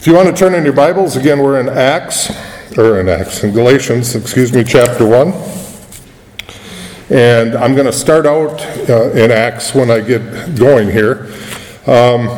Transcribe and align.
If 0.00 0.06
you 0.06 0.14
want 0.14 0.34
to 0.34 0.34
turn 0.34 0.54
in 0.54 0.64
your 0.64 0.72
Bibles, 0.72 1.16
again, 1.16 1.40
we're 1.40 1.60
in 1.60 1.68
Acts, 1.68 2.30
or 2.78 3.00
in 3.00 3.08
Acts, 3.10 3.44
in 3.44 3.52
Galatians, 3.52 4.16
excuse 4.16 4.50
me, 4.50 4.64
chapter 4.64 5.06
1. 5.06 5.30
And 7.10 7.54
I'm 7.54 7.74
going 7.74 7.84
to 7.84 7.92
start 7.92 8.24
out 8.24 8.62
uh, 8.88 9.10
in 9.10 9.30
Acts 9.30 9.74
when 9.74 9.90
I 9.90 10.00
get 10.00 10.56
going 10.56 10.90
here. 10.90 11.30
Um, 11.86 12.28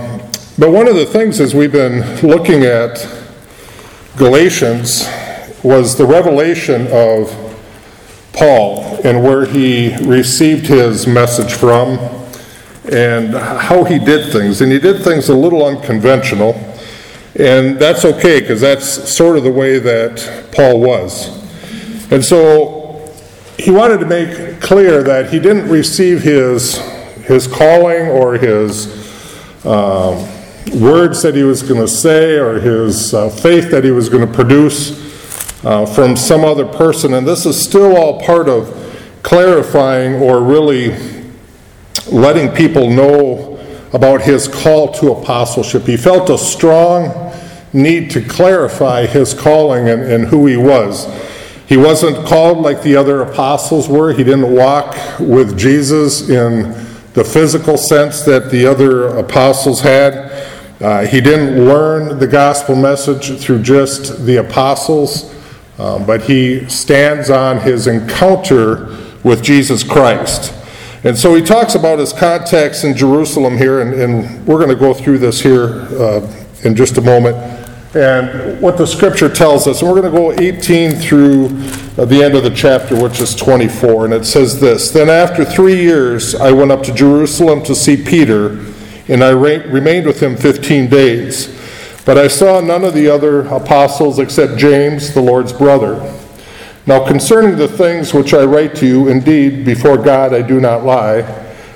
but 0.58 0.72
one 0.72 0.88
of 0.88 0.96
the 0.96 1.06
things 1.06 1.38
as 1.38 1.54
we've 1.54 1.70
been 1.70 2.00
looking 2.26 2.64
at 2.64 3.08
Galatians 4.16 5.08
was 5.62 5.96
the 5.96 6.04
revelation 6.04 6.88
of 6.90 7.30
Paul 8.32 8.98
and 9.04 9.22
where 9.22 9.44
he 9.44 9.96
received 9.98 10.66
his 10.66 11.06
message 11.06 11.52
from 11.52 11.96
and 12.90 13.32
how 13.34 13.84
he 13.84 14.00
did 14.00 14.32
things. 14.32 14.60
And 14.62 14.72
he 14.72 14.80
did 14.80 15.04
things 15.04 15.28
a 15.28 15.36
little 15.36 15.64
unconventional. 15.64 16.70
And 17.38 17.78
that's 17.78 18.04
okay 18.04 18.40
because 18.40 18.60
that's 18.60 19.10
sort 19.10 19.38
of 19.38 19.44
the 19.44 19.52
way 19.52 19.78
that 19.78 20.52
Paul 20.54 20.80
was. 20.80 21.40
And 22.12 22.22
so 22.22 23.10
he 23.58 23.70
wanted 23.70 23.98
to 24.00 24.06
make 24.06 24.60
clear 24.60 25.02
that 25.02 25.30
he 25.30 25.38
didn't 25.38 25.68
receive 25.68 26.22
his, 26.22 26.76
his 27.24 27.46
calling 27.46 28.08
or 28.08 28.34
his 28.34 28.86
um, 29.64 30.28
words 30.78 31.22
that 31.22 31.34
he 31.34 31.42
was 31.42 31.62
going 31.62 31.80
to 31.80 31.88
say 31.88 32.38
or 32.38 32.60
his 32.60 33.14
uh, 33.14 33.30
faith 33.30 33.70
that 33.70 33.82
he 33.82 33.90
was 33.90 34.08
going 34.08 34.26
to 34.26 34.32
produce 34.32 35.10
uh, 35.64 35.86
from 35.86 36.16
some 36.16 36.44
other 36.44 36.66
person. 36.66 37.14
And 37.14 37.26
this 37.26 37.46
is 37.46 37.60
still 37.60 37.96
all 37.96 38.20
part 38.20 38.48
of 38.48 38.78
clarifying 39.22 40.14
or 40.14 40.42
really 40.42 40.90
letting 42.10 42.50
people 42.50 42.90
know 42.90 43.51
about 43.92 44.22
his 44.22 44.48
call 44.48 44.92
to 44.94 45.12
apostleship. 45.12 45.82
He 45.84 45.96
felt 45.96 46.30
a 46.30 46.38
strong 46.38 47.32
need 47.72 48.10
to 48.10 48.22
clarify 48.22 49.06
his 49.06 49.34
calling 49.34 49.88
and, 49.88 50.02
and 50.02 50.26
who 50.26 50.46
he 50.46 50.56
was. 50.56 51.06
He 51.66 51.76
wasn't 51.76 52.26
called 52.26 52.58
like 52.58 52.82
the 52.82 52.96
other 52.96 53.22
apostles 53.22 53.88
were. 53.88 54.12
He 54.12 54.24
didn't 54.24 54.52
walk 54.52 54.94
with 55.18 55.58
Jesus 55.58 56.28
in 56.28 56.72
the 57.14 57.24
physical 57.24 57.76
sense 57.76 58.22
that 58.24 58.50
the 58.50 58.66
other 58.66 59.08
apostles 59.18 59.80
had. 59.80 60.48
Uh, 60.80 61.06
he 61.06 61.20
didn't 61.20 61.66
learn 61.66 62.18
the 62.18 62.26
gospel 62.26 62.74
message 62.74 63.38
through 63.38 63.62
just 63.62 64.26
the 64.26 64.36
apostles, 64.36 65.32
um, 65.78 66.04
but 66.04 66.22
he 66.22 66.68
stands 66.68 67.30
on 67.30 67.60
his 67.60 67.86
encounter 67.86 68.98
with 69.22 69.42
Jesus 69.42 69.84
Christ. 69.84 70.52
And 71.04 71.18
so 71.18 71.34
he 71.34 71.42
talks 71.42 71.74
about 71.74 71.98
his 71.98 72.12
contacts 72.12 72.84
in 72.84 72.96
Jerusalem 72.96 73.58
here, 73.58 73.80
and, 73.80 73.92
and 73.94 74.46
we're 74.46 74.58
going 74.58 74.68
to 74.68 74.76
go 74.76 74.94
through 74.94 75.18
this 75.18 75.40
here 75.40 75.80
uh, 75.98 76.44
in 76.62 76.76
just 76.76 76.96
a 76.96 77.00
moment. 77.00 77.36
And 77.96 78.60
what 78.60 78.78
the 78.78 78.86
scripture 78.86 79.28
tells 79.28 79.66
us, 79.66 79.82
and 79.82 79.90
we're 79.90 80.00
going 80.00 80.12
to 80.12 80.18
go 80.18 80.32
18 80.32 80.92
through 80.92 81.46
uh, 81.98 82.04
the 82.04 82.22
end 82.22 82.36
of 82.36 82.44
the 82.44 82.54
chapter, 82.54 83.00
which 83.02 83.20
is 83.20 83.34
24, 83.34 84.04
and 84.04 84.14
it 84.14 84.24
says 84.24 84.60
this 84.60 84.92
Then 84.92 85.10
after 85.10 85.44
three 85.44 85.82
years, 85.82 86.36
I 86.36 86.52
went 86.52 86.70
up 86.70 86.84
to 86.84 86.94
Jerusalem 86.94 87.64
to 87.64 87.74
see 87.74 87.96
Peter, 87.96 88.64
and 89.08 89.24
I 89.24 89.30
re- 89.30 89.66
remained 89.66 90.06
with 90.06 90.22
him 90.22 90.36
15 90.36 90.88
days. 90.88 91.58
But 92.04 92.16
I 92.16 92.28
saw 92.28 92.60
none 92.60 92.84
of 92.84 92.94
the 92.94 93.08
other 93.08 93.40
apostles 93.42 94.20
except 94.20 94.56
James, 94.56 95.12
the 95.12 95.20
Lord's 95.20 95.52
brother. 95.52 96.00
Now, 96.84 97.06
concerning 97.06 97.56
the 97.56 97.68
things 97.68 98.12
which 98.12 98.34
I 98.34 98.44
write 98.44 98.74
to 98.76 98.86
you, 98.86 99.06
indeed, 99.06 99.64
before 99.64 99.96
God 99.96 100.34
I 100.34 100.42
do 100.42 100.60
not 100.60 100.84
lie. 100.84 101.20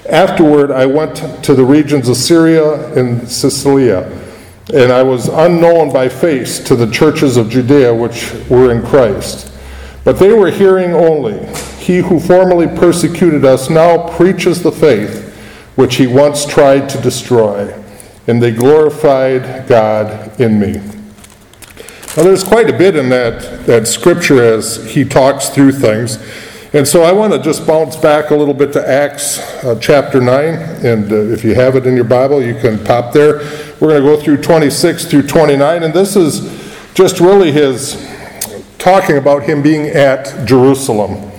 Afterward, 0.08 0.72
I 0.72 0.86
went 0.86 1.44
to 1.44 1.54
the 1.54 1.64
regions 1.64 2.08
of 2.08 2.16
Syria 2.16 2.92
and 2.94 3.28
Cilicia, 3.28 4.10
and 4.74 4.90
I 4.90 5.04
was 5.04 5.28
unknown 5.28 5.92
by 5.92 6.08
face 6.08 6.58
to 6.64 6.74
the 6.74 6.90
churches 6.90 7.36
of 7.36 7.50
Judea 7.50 7.94
which 7.94 8.32
were 8.50 8.72
in 8.72 8.84
Christ. 8.84 9.52
But 10.02 10.18
they 10.18 10.32
were 10.32 10.50
hearing 10.50 10.92
only. 10.92 11.44
He 11.78 11.98
who 11.98 12.18
formerly 12.18 12.66
persecuted 12.66 13.44
us 13.44 13.70
now 13.70 14.08
preaches 14.16 14.62
the 14.62 14.72
faith 14.72 15.32
which 15.76 15.96
he 15.96 16.08
once 16.08 16.44
tried 16.46 16.88
to 16.88 17.00
destroy, 17.00 17.72
and 18.26 18.42
they 18.42 18.50
glorified 18.50 19.68
God 19.68 20.40
in 20.40 20.58
me. 20.58 20.95
Now, 22.16 22.22
there's 22.22 22.44
quite 22.44 22.70
a 22.70 22.72
bit 22.72 22.96
in 22.96 23.10
that, 23.10 23.66
that 23.66 23.86
scripture 23.86 24.42
as 24.42 24.82
he 24.90 25.04
talks 25.04 25.50
through 25.50 25.72
things. 25.72 26.16
And 26.72 26.88
so 26.88 27.02
I 27.02 27.12
want 27.12 27.34
to 27.34 27.38
just 27.38 27.66
bounce 27.66 27.94
back 27.94 28.30
a 28.30 28.34
little 28.34 28.54
bit 28.54 28.72
to 28.72 28.88
Acts 28.88 29.38
uh, 29.62 29.78
chapter 29.78 30.18
9. 30.18 30.54
And 30.82 31.12
uh, 31.12 31.16
if 31.16 31.44
you 31.44 31.54
have 31.54 31.76
it 31.76 31.86
in 31.86 31.94
your 31.94 32.04
Bible, 32.04 32.42
you 32.42 32.54
can 32.54 32.82
pop 32.82 33.12
there. 33.12 33.40
We're 33.80 33.88
going 33.88 34.02
to 34.02 34.08
go 34.08 34.18
through 34.18 34.38
26 34.38 35.04
through 35.04 35.26
29. 35.26 35.82
And 35.82 35.92
this 35.92 36.16
is 36.16 36.40
just 36.94 37.20
really 37.20 37.52
his 37.52 38.02
talking 38.78 39.18
about 39.18 39.42
him 39.42 39.62
being 39.62 39.88
at 39.88 40.46
Jerusalem. 40.46 41.30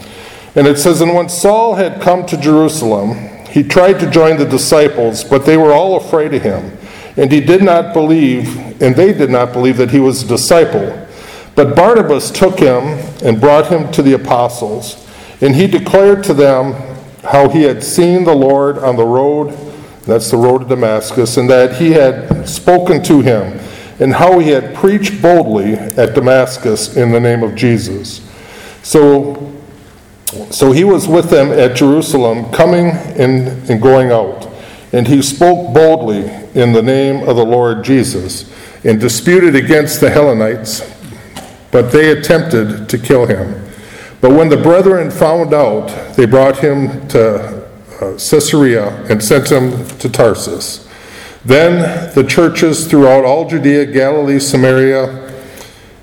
And 0.55 0.67
it 0.67 0.77
says, 0.77 1.01
And 1.01 1.15
when 1.15 1.27
Saul 1.27 1.73
had 1.73 2.01
come 2.01 2.23
to 2.27 2.37
Jerusalem, 2.37 3.15
he 3.47 3.63
tried 3.63 3.99
to 4.01 4.09
join 4.11 4.37
the 4.37 4.45
disciples, 4.45 5.23
but 5.23 5.43
they 5.43 5.57
were 5.57 5.73
all 5.73 5.97
afraid 5.97 6.35
of 6.35 6.43
him. 6.43 6.76
And 7.17 7.31
he 7.31 7.41
did 7.41 7.63
not 7.63 7.93
believe 7.93 8.67
and 8.81 8.95
they 8.95 9.13
did 9.13 9.29
not 9.29 9.53
believe 9.53 9.77
that 9.77 9.91
he 9.91 9.99
was 9.99 10.23
a 10.23 10.27
disciple. 10.27 11.07
But 11.55 11.75
Barnabas 11.75 12.29
took 12.29 12.59
him 12.59 12.83
and 13.23 13.41
brought 13.41 13.67
him 13.67 13.91
to 13.93 14.03
the 14.03 14.13
apostles, 14.13 15.07
and 15.41 15.55
he 15.55 15.65
declared 15.65 16.23
to 16.25 16.33
them 16.33 16.73
how 17.23 17.49
he 17.49 17.63
had 17.63 17.83
seen 17.83 18.23
the 18.23 18.35
Lord 18.35 18.77
on 18.77 18.95
the 18.95 19.05
road, 19.05 19.57
that's 20.05 20.29
the 20.29 20.37
road 20.37 20.59
to 20.59 20.65
Damascus, 20.65 21.37
and 21.37 21.49
that 21.49 21.77
he 21.77 21.91
had 21.91 22.47
spoken 22.47 23.01
to 23.03 23.21
him, 23.21 23.59
and 23.99 24.13
how 24.13 24.37
he 24.37 24.49
had 24.49 24.75
preached 24.75 25.19
boldly 25.19 25.73
at 25.73 26.13
Damascus 26.13 26.95
in 26.95 27.11
the 27.11 27.19
name 27.19 27.41
of 27.41 27.55
Jesus. 27.55 28.21
So, 28.83 29.51
so 30.51 30.71
he 30.71 30.83
was 30.83 31.07
with 31.07 31.31
them 31.31 31.51
at 31.51 31.75
Jerusalem, 31.75 32.51
coming 32.51 32.91
and, 32.91 33.47
and 33.69 33.81
going 33.81 34.11
out, 34.11 34.46
and 34.93 35.07
he 35.07 35.21
spoke 35.21 35.73
boldly 35.73 36.29
in 36.53 36.71
the 36.71 36.81
name 36.81 37.27
of 37.27 37.35
the 37.35 37.45
Lord 37.45 37.83
Jesus 37.83 38.51
and 38.83 38.99
disputed 38.99 39.55
against 39.55 39.99
the 39.99 40.09
Hellenites, 40.09 40.81
but 41.71 41.91
they 41.91 42.11
attempted 42.11 42.87
to 42.89 42.97
kill 42.97 43.25
him. 43.25 43.63
But 44.21 44.31
when 44.31 44.49
the 44.49 44.57
brethren 44.57 45.11
found 45.11 45.53
out, 45.53 46.15
they 46.15 46.25
brought 46.25 46.57
him 46.57 47.07
to 47.09 47.67
uh, 48.01 48.11
Caesarea 48.13 48.89
and 49.09 49.23
sent 49.23 49.51
him 49.51 49.87
to 49.99 50.09
Tarsus. 50.09 50.87
Then 51.45 52.13
the 52.13 52.23
churches 52.23 52.87
throughout 52.87 53.25
all 53.25 53.47
Judea, 53.47 53.85
Galilee, 53.87 54.39
Samaria 54.39 55.27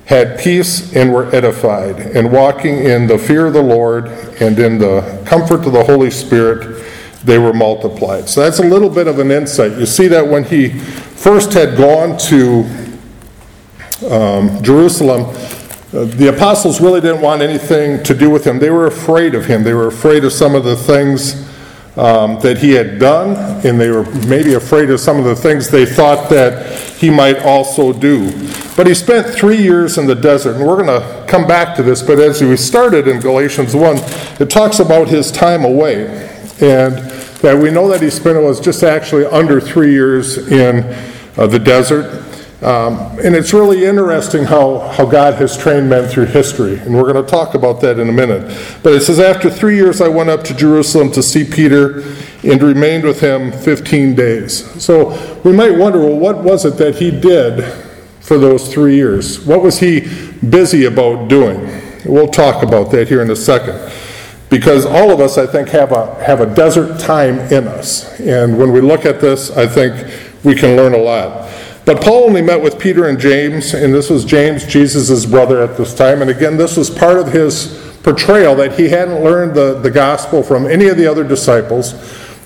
had 0.07 0.39
peace 0.39 0.95
and 0.95 1.13
were 1.13 1.35
edified, 1.35 1.99
and 1.99 2.31
walking 2.31 2.85
in 2.85 3.07
the 3.07 3.19
fear 3.19 3.47
of 3.47 3.55
the 3.55 3.63
Lord 3.63 4.09
and 4.41 4.59
in 4.59 4.79
the 4.79 5.23
comfort 5.27 5.67
of 5.67 5.73
the 5.73 5.85
Holy 5.85 6.11
Spirit, 6.11 6.85
they 7.25 7.39
were 7.39 7.53
multiplied. 7.53 8.29
So 8.29 8.43
that's 8.43 8.59
a 8.59 8.65
little 8.65 8.91
bit 8.91 9.07
of 9.07 9.19
an 9.19 9.31
insight. 9.31 9.73
You 9.73 9.87
see 9.87 10.09
that 10.09 10.27
when 10.27 10.45
he 10.45 10.69
first 10.69 11.53
had 11.53 11.77
gone 11.77 12.19
to 12.19 12.65
um, 14.11 14.63
Jerusalem, 14.63 15.35
uh, 15.95 16.05
the 16.05 16.35
apostles 16.35 16.81
really 16.81 17.01
didn't 17.01 17.23
want 17.23 17.41
anything 17.41 18.03
to 18.03 18.15
do 18.15 18.29
with 18.29 18.47
him. 18.47 18.59
They 18.59 18.71
were 18.71 18.87
afraid 18.87 19.35
of 19.35 19.47
him. 19.47 19.63
They 19.63 19.75
were 19.75 19.87
afraid 19.87 20.25
of 20.25 20.33
some 20.33 20.55
of 20.55 20.65
the 20.65 20.77
things 20.77 21.49
um, 21.97 22.41
that 22.41 22.59
he 22.59 22.73
had 22.73 22.99
done, 22.99 23.37
and 23.65 23.81
they 23.81 23.89
were 23.89 24.05
maybe 24.27 24.55
afraid 24.55 24.91
of 24.91 24.99
some 24.99 25.19
of 25.19 25.25
the 25.25 25.37
things 25.37 25.71
they 25.71 25.87
thought 25.87 26.29
that 26.31 26.77
he 26.99 27.09
might 27.09 27.39
also 27.45 27.93
do. 27.93 28.33
But 28.77 28.89
he 28.89 28.95
spent 28.95 29.29
three 29.29 29.63
years 29.63 29.97
in 29.97 30.07
the 30.07 30.17
desert, 30.17 30.57
and 30.57 30.67
we're 30.67 30.85
going 30.85 31.01
to 31.01 31.25
come 31.29 31.47
back 31.47 31.77
to 31.77 31.83
this. 31.85 32.03
But 32.03 32.19
as 32.19 32.43
we 32.43 32.57
started 32.57 33.07
in 33.07 33.21
Galatians 33.21 33.77
1, 33.77 33.97
it 34.41 34.51
talks 34.51 34.81
about 34.81 35.07
his 35.07 35.31
time 35.31 35.65
away. 35.65 36.07
And 36.61 37.14
that 37.45 37.59
we 37.59 37.71
know 37.71 37.87
that 37.89 38.01
he 38.01 38.09
spent 38.09 38.43
was 38.43 38.59
just 38.59 38.83
actually 38.83 39.27
under 39.27 39.61
three 39.61 39.93
years 39.93 40.39
in 40.51 40.83
uh, 41.37 41.47
the 41.47 41.59
desert. 41.59 42.25
Um, 42.63 42.95
and 43.23 43.37
it's 43.37 43.53
really 43.53 43.85
interesting 43.85 44.45
how, 44.45 44.79
how 44.79 45.05
God 45.05 45.35
has 45.35 45.55
trained 45.55 45.91
men 45.91 46.09
through 46.09 46.25
history, 46.25 46.79
and 46.79 46.95
we're 46.95 47.13
going 47.13 47.23
to 47.23 47.31
talk 47.31 47.55
about 47.55 47.83
that 47.83 47.99
in 47.99 48.09
a 48.09 48.13
minute. 48.13 48.45
But 48.83 48.95
it 48.95 49.03
says, 49.03 49.21
After 49.21 49.51
three 49.51 49.77
years, 49.77 50.01
I 50.01 50.09
went 50.09 50.31
up 50.31 50.43
to 50.45 50.55
Jerusalem 50.55 51.13
to 51.13 51.23
see 51.23 51.45
Peter 51.45 52.01
and 52.43 52.63
remained 52.63 53.05
with 53.05 53.21
him 53.21 53.53
15 53.53 54.15
days. 54.15 54.83
So 54.83 55.11
we 55.45 55.53
might 55.53 55.77
wonder, 55.77 55.99
well, 55.99 56.19
what 56.19 56.43
was 56.43 56.65
it 56.65 56.79
that 56.79 56.95
he 56.95 57.11
did 57.11 57.63
for 58.21 58.39
those 58.39 58.73
three 58.73 58.95
years? 58.95 59.45
What 59.45 59.63
was 59.63 59.81
he 59.81 60.01
busy 60.49 60.87
about 60.87 61.29
doing? 61.29 61.61
We'll 62.07 62.29
talk 62.29 62.63
about 62.63 62.91
that 62.93 63.09
here 63.09 63.21
in 63.21 63.31
a 63.31 63.37
second. 63.37 63.93
Because 64.55 64.87
all 64.87 65.11
of 65.11 65.19
us, 65.19 65.37
I 65.37 65.49
think, 65.49 65.69
have 65.71 65.91
a, 65.91 66.15
have 66.23 66.41
a 66.41 66.47
desert 66.55 67.01
time 67.01 67.41
in 67.53 67.67
us. 67.67 68.21
And 68.21 68.57
when 68.57 68.71
we 68.71 68.81
look 68.81 69.05
at 69.05 69.21
this, 69.21 69.51
I 69.51 69.67
think 69.67 69.93
we 70.45 70.55
can 70.55 70.77
learn 70.77 70.95
a 70.95 70.99
lot. 70.99 71.51
But 71.85 72.01
Paul 72.01 72.23
only 72.23 72.41
met 72.41 72.63
with 72.63 72.79
Peter 72.79 73.09
and 73.09 73.19
James, 73.19 73.75
and 73.75 73.93
this 73.93 74.11
was 74.11 74.25
James, 74.25 74.65
Jesus' 74.65 75.27
brother 75.27 75.61
at 75.61 75.77
this 75.77 75.93
time. 75.93 76.23
And 76.23 76.31
again, 76.31 76.57
this 76.57 76.77
was 76.77 76.89
part 76.89 77.19
of 77.19 77.33
his 77.33 77.99
portrayal 78.05 78.55
that 78.55 78.79
he 78.79 78.89
hadn't 78.89 79.25
learned 79.25 79.57
the, 79.57 79.81
the 79.81 79.91
gospel 79.91 80.41
from 80.41 80.67
any 80.67 80.87
of 80.87 80.97
the 80.97 81.07
other 81.09 81.25
disciples, 81.25 81.93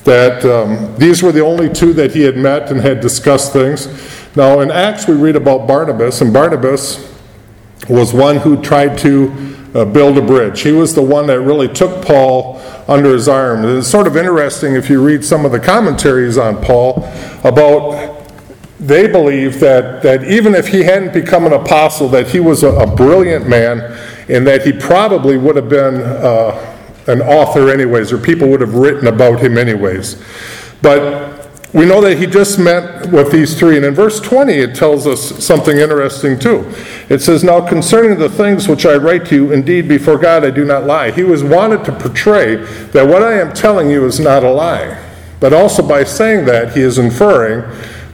that 0.04 0.42
um, 0.46 0.96
these 0.96 1.22
were 1.22 1.30
the 1.30 1.44
only 1.44 1.68
two 1.68 1.92
that 1.92 2.12
he 2.12 2.22
had 2.22 2.38
met 2.38 2.70
and 2.70 2.80
had 2.80 3.00
discussed 3.00 3.52
things. 3.52 3.86
Now, 4.34 4.60
in 4.60 4.70
Acts, 4.70 5.06
we 5.06 5.12
read 5.12 5.36
about 5.36 5.68
Barnabas, 5.68 6.22
and 6.22 6.32
Barnabas 6.32 7.14
was 7.86 8.14
one 8.14 8.36
who 8.36 8.62
tried 8.62 8.96
to 9.00 9.57
uh, 9.74 9.84
build 9.84 10.18
a 10.18 10.22
bridge. 10.22 10.62
He 10.62 10.72
was 10.72 10.94
the 10.94 11.02
one 11.02 11.26
that 11.26 11.40
really 11.40 11.68
took 11.68 12.04
Paul 12.04 12.60
under 12.88 13.12
his 13.12 13.28
arm. 13.28 13.64
And 13.64 13.78
it's 13.78 13.88
sort 13.88 14.06
of 14.06 14.16
interesting 14.16 14.74
if 14.74 14.88
you 14.88 15.02
read 15.02 15.24
some 15.24 15.44
of 15.44 15.52
the 15.52 15.60
commentaries 15.60 16.38
on 16.38 16.62
Paul 16.62 17.04
about 17.44 18.16
they 18.80 19.08
believe 19.08 19.58
that, 19.60 20.02
that 20.02 20.24
even 20.24 20.54
if 20.54 20.68
he 20.68 20.84
hadn't 20.84 21.12
become 21.12 21.46
an 21.46 21.52
apostle, 21.52 22.08
that 22.08 22.28
he 22.28 22.38
was 22.38 22.62
a, 22.62 22.68
a 22.68 22.86
brilliant 22.86 23.48
man 23.48 23.80
and 24.28 24.46
that 24.46 24.64
he 24.64 24.72
probably 24.72 25.36
would 25.36 25.56
have 25.56 25.68
been 25.68 25.96
uh, 26.00 26.76
an 27.08 27.20
author 27.22 27.70
anyways, 27.70 28.12
or 28.12 28.18
people 28.18 28.48
would 28.48 28.60
have 28.60 28.74
written 28.74 29.08
about 29.08 29.40
him 29.40 29.58
anyways. 29.58 30.22
But 30.80 31.37
we 31.74 31.84
know 31.84 32.00
that 32.00 32.16
he 32.16 32.26
just 32.26 32.58
met 32.58 33.10
with 33.12 33.30
these 33.30 33.58
three. 33.58 33.76
And 33.76 33.84
in 33.84 33.94
verse 33.94 34.20
20, 34.20 34.54
it 34.54 34.74
tells 34.74 35.06
us 35.06 35.44
something 35.44 35.76
interesting 35.76 36.38
too. 36.38 36.64
It 37.10 37.20
says, 37.20 37.44
Now 37.44 37.66
concerning 37.66 38.18
the 38.18 38.30
things 38.30 38.68
which 38.68 38.86
I 38.86 38.94
write 38.94 39.26
to 39.26 39.34
you, 39.34 39.52
indeed 39.52 39.86
before 39.86 40.16
God 40.16 40.44
I 40.44 40.50
do 40.50 40.64
not 40.64 40.84
lie. 40.84 41.10
He 41.10 41.24
was 41.24 41.44
wanted 41.44 41.84
to 41.84 41.92
portray 41.92 42.56
that 42.56 43.06
what 43.06 43.22
I 43.22 43.38
am 43.38 43.52
telling 43.52 43.90
you 43.90 44.06
is 44.06 44.18
not 44.18 44.44
a 44.44 44.50
lie. 44.50 45.04
But 45.40 45.52
also 45.52 45.86
by 45.86 46.04
saying 46.04 46.46
that, 46.46 46.74
he 46.74 46.80
is 46.80 46.98
inferring 46.98 47.62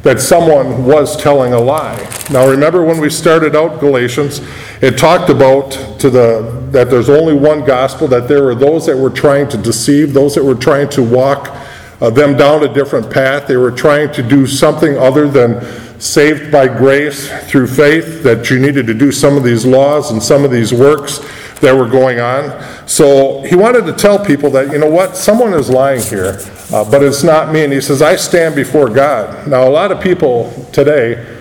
that 0.02 0.20
someone 0.20 0.84
was 0.84 1.16
telling 1.16 1.54
a 1.54 1.60
lie. 1.60 1.96
Now 2.30 2.46
remember 2.46 2.84
when 2.84 3.00
we 3.00 3.08
started 3.08 3.56
out 3.56 3.80
Galatians, 3.80 4.40
it 4.82 4.98
talked 4.98 5.30
about 5.30 5.70
to 6.00 6.10
the 6.10 6.64
that 6.72 6.90
there's 6.90 7.08
only 7.08 7.34
one 7.34 7.64
gospel, 7.64 8.08
that 8.08 8.26
there 8.26 8.42
were 8.42 8.54
those 8.56 8.86
that 8.86 8.96
were 8.96 9.08
trying 9.08 9.48
to 9.48 9.56
deceive, 9.56 10.12
those 10.12 10.34
that 10.34 10.42
were 10.42 10.56
trying 10.56 10.88
to 10.88 11.02
walk 11.04 11.56
uh, 12.00 12.10
them 12.10 12.36
down 12.36 12.62
a 12.64 12.72
different 12.72 13.10
path. 13.10 13.46
They 13.46 13.56
were 13.56 13.70
trying 13.70 14.12
to 14.14 14.22
do 14.22 14.46
something 14.46 14.96
other 14.96 15.28
than 15.28 15.64
saved 16.00 16.52
by 16.52 16.68
grace 16.68 17.30
through 17.48 17.66
faith, 17.66 18.22
that 18.22 18.50
you 18.50 18.58
needed 18.58 18.86
to 18.86 18.94
do 18.94 19.10
some 19.10 19.36
of 19.36 19.42
these 19.42 19.64
laws 19.64 20.10
and 20.10 20.22
some 20.22 20.44
of 20.44 20.50
these 20.50 20.72
works 20.72 21.18
that 21.60 21.74
were 21.74 21.88
going 21.88 22.20
on. 22.20 22.60
So 22.86 23.42
he 23.42 23.56
wanted 23.56 23.86
to 23.86 23.92
tell 23.92 24.22
people 24.22 24.50
that, 24.50 24.70
you 24.70 24.78
know 24.78 24.90
what, 24.90 25.16
someone 25.16 25.54
is 25.54 25.70
lying 25.70 26.02
here, 26.02 26.38
uh, 26.72 26.88
but 26.90 27.02
it's 27.02 27.22
not 27.22 27.52
me. 27.52 27.64
And 27.64 27.72
he 27.72 27.80
says, 27.80 28.02
I 28.02 28.16
stand 28.16 28.54
before 28.54 28.90
God. 28.90 29.48
Now, 29.48 29.66
a 29.66 29.70
lot 29.70 29.92
of 29.92 30.00
people 30.02 30.52
today 30.72 31.40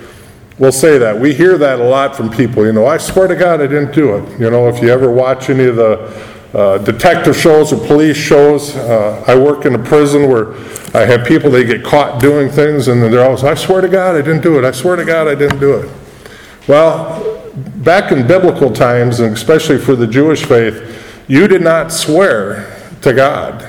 will 0.60 0.72
say 0.72 0.98
that. 0.98 1.20
We 1.20 1.34
hear 1.34 1.58
that 1.58 1.80
a 1.80 1.84
lot 1.84 2.16
from 2.16 2.30
people. 2.30 2.66
You 2.66 2.74
know, 2.74 2.86
I 2.86 2.98
swear 2.98 3.28
to 3.28 3.36
God 3.36 3.60
I 3.60 3.68
didn't 3.68 3.94
do 3.94 4.16
it. 4.16 4.40
You 4.40 4.50
know, 4.50 4.70
if 4.70 4.82
you 4.82 4.90
ever 4.90 5.12
watch 5.12 5.50
any 5.50 5.66
of 5.66 5.76
the 5.76 6.33
uh, 6.54 6.78
detective 6.80 7.36
shows 7.36 7.74
or 7.74 7.86
police 7.88 8.18
shows. 8.18 8.76
Uh, 8.76 9.24
I 9.28 9.36
work 9.36 9.66
in 9.66 9.74
a 9.74 9.80
prison 9.80 10.30
where 10.30 10.54
I 10.94 11.06
have 11.06 11.26
people, 11.26 11.50
they 11.50 11.64
get 11.64 11.84
caught 11.84 12.22
doing 12.22 12.50
things 12.50 12.88
and 12.88 13.02
they're 13.02 13.24
always, 13.24 13.44
I 13.44 13.56
swear 13.56 13.82
to 13.82 13.90
God 13.90 14.16
I 14.16 14.22
didn't 14.22 14.44
do 14.44 14.60
it. 14.60 14.64
I 14.64 14.72
swear 14.72 14.96
to 14.96 15.06
God 15.06 15.28
I 15.28 15.36
didn't 15.36 15.60
do 15.60 15.76
it. 15.78 15.92
Well, 16.68 17.52
back 17.78 18.12
in 18.12 18.28
biblical 18.28 18.72
times, 18.72 19.20
and 19.20 19.36
especially 19.36 19.78
for 19.78 19.96
the 19.96 20.08
Jewish 20.08 20.46
faith, 20.46 21.26
you 21.28 21.48
did 21.48 21.62
not 21.62 21.92
swear 21.92 22.80
to 23.02 23.14
God. 23.14 23.64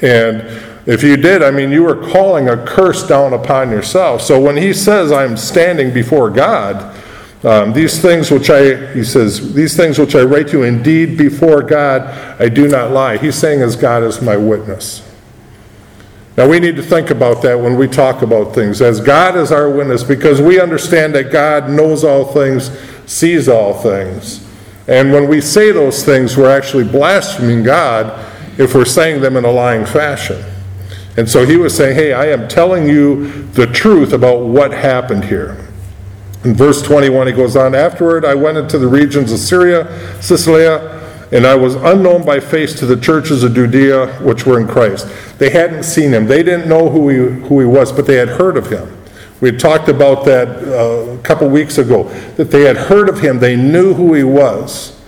And 0.00 0.42
if 0.86 1.02
you 1.02 1.16
did, 1.16 1.42
I 1.42 1.50
mean, 1.50 1.70
you 1.70 1.82
were 1.82 2.08
calling 2.10 2.48
a 2.48 2.64
curse 2.64 3.06
down 3.06 3.34
upon 3.34 3.70
yourself. 3.70 4.22
So 4.22 4.40
when 4.40 4.56
he 4.56 4.72
says, 4.72 5.12
I'm 5.12 5.36
standing 5.36 5.92
before 5.92 6.30
God, 6.30 6.97
um, 7.44 7.72
these 7.72 8.02
things 8.02 8.30
which 8.30 8.50
I, 8.50 8.92
he 8.92 9.04
says, 9.04 9.54
these 9.54 9.76
things 9.76 9.98
which 9.98 10.16
I 10.16 10.22
write 10.22 10.48
to 10.48 10.58
you, 10.58 10.62
indeed 10.64 11.16
before 11.16 11.62
God, 11.62 12.02
I 12.40 12.48
do 12.48 12.66
not 12.66 12.90
lie. 12.90 13.16
He's 13.16 13.36
saying, 13.36 13.62
as 13.62 13.76
God 13.76 14.02
is 14.02 14.20
my 14.20 14.36
witness. 14.36 15.04
Now 16.36 16.48
we 16.48 16.58
need 16.60 16.76
to 16.76 16.82
think 16.82 17.10
about 17.10 17.42
that 17.42 17.60
when 17.60 17.76
we 17.76 17.86
talk 17.86 18.22
about 18.22 18.54
things, 18.54 18.80
as 18.80 19.00
God 19.00 19.36
is 19.36 19.52
our 19.52 19.70
witness, 19.70 20.02
because 20.02 20.40
we 20.40 20.60
understand 20.60 21.14
that 21.14 21.32
God 21.32 21.70
knows 21.70 22.04
all 22.04 22.32
things, 22.32 22.70
sees 23.06 23.48
all 23.48 23.74
things. 23.74 24.44
And 24.88 25.12
when 25.12 25.28
we 25.28 25.40
say 25.40 25.70
those 25.70 26.04
things, 26.04 26.36
we're 26.36 26.50
actually 26.50 26.84
blaspheming 26.84 27.62
God 27.62 28.24
if 28.58 28.74
we're 28.74 28.84
saying 28.84 29.20
them 29.20 29.36
in 29.36 29.44
a 29.44 29.50
lying 29.50 29.86
fashion. 29.86 30.44
And 31.16 31.28
so 31.28 31.44
he 31.44 31.56
was 31.56 31.76
saying, 31.76 31.94
Hey, 31.96 32.12
I 32.12 32.26
am 32.26 32.48
telling 32.48 32.88
you 32.88 33.42
the 33.48 33.66
truth 33.66 34.12
about 34.12 34.40
what 34.40 34.72
happened 34.72 35.24
here. 35.24 35.67
In 36.44 36.54
verse 36.54 36.82
21, 36.82 37.26
he 37.26 37.32
goes 37.32 37.56
on, 37.56 37.74
Afterward, 37.74 38.24
I 38.24 38.34
went 38.34 38.58
into 38.58 38.78
the 38.78 38.86
regions 38.86 39.32
of 39.32 39.38
Syria, 39.38 39.86
Cilicia, 40.20 40.94
and 41.32 41.46
I 41.46 41.54
was 41.54 41.74
unknown 41.74 42.24
by 42.24 42.40
face 42.40 42.78
to 42.78 42.86
the 42.86 42.96
churches 42.96 43.42
of 43.42 43.54
Judea 43.54 44.06
which 44.22 44.46
were 44.46 44.60
in 44.60 44.68
Christ. 44.68 45.08
They 45.38 45.50
hadn't 45.50 45.82
seen 45.82 46.12
him, 46.12 46.26
they 46.26 46.42
didn't 46.42 46.68
know 46.68 46.88
who 46.88 47.08
he, 47.08 47.16
who 47.48 47.60
he 47.60 47.66
was, 47.66 47.92
but 47.92 48.06
they 48.06 48.16
had 48.16 48.28
heard 48.28 48.56
of 48.56 48.70
him. 48.70 48.96
We 49.40 49.50
had 49.50 49.60
talked 49.60 49.88
about 49.88 50.24
that 50.24 50.48
uh, 50.48 51.12
a 51.12 51.18
couple 51.18 51.48
weeks 51.48 51.78
ago, 51.78 52.04
that 52.36 52.50
they 52.50 52.62
had 52.62 52.76
heard 52.76 53.08
of 53.08 53.20
him, 53.20 53.38
they 53.38 53.56
knew 53.56 53.94
who 53.94 54.14
he 54.14 54.24
was. 54.24 54.98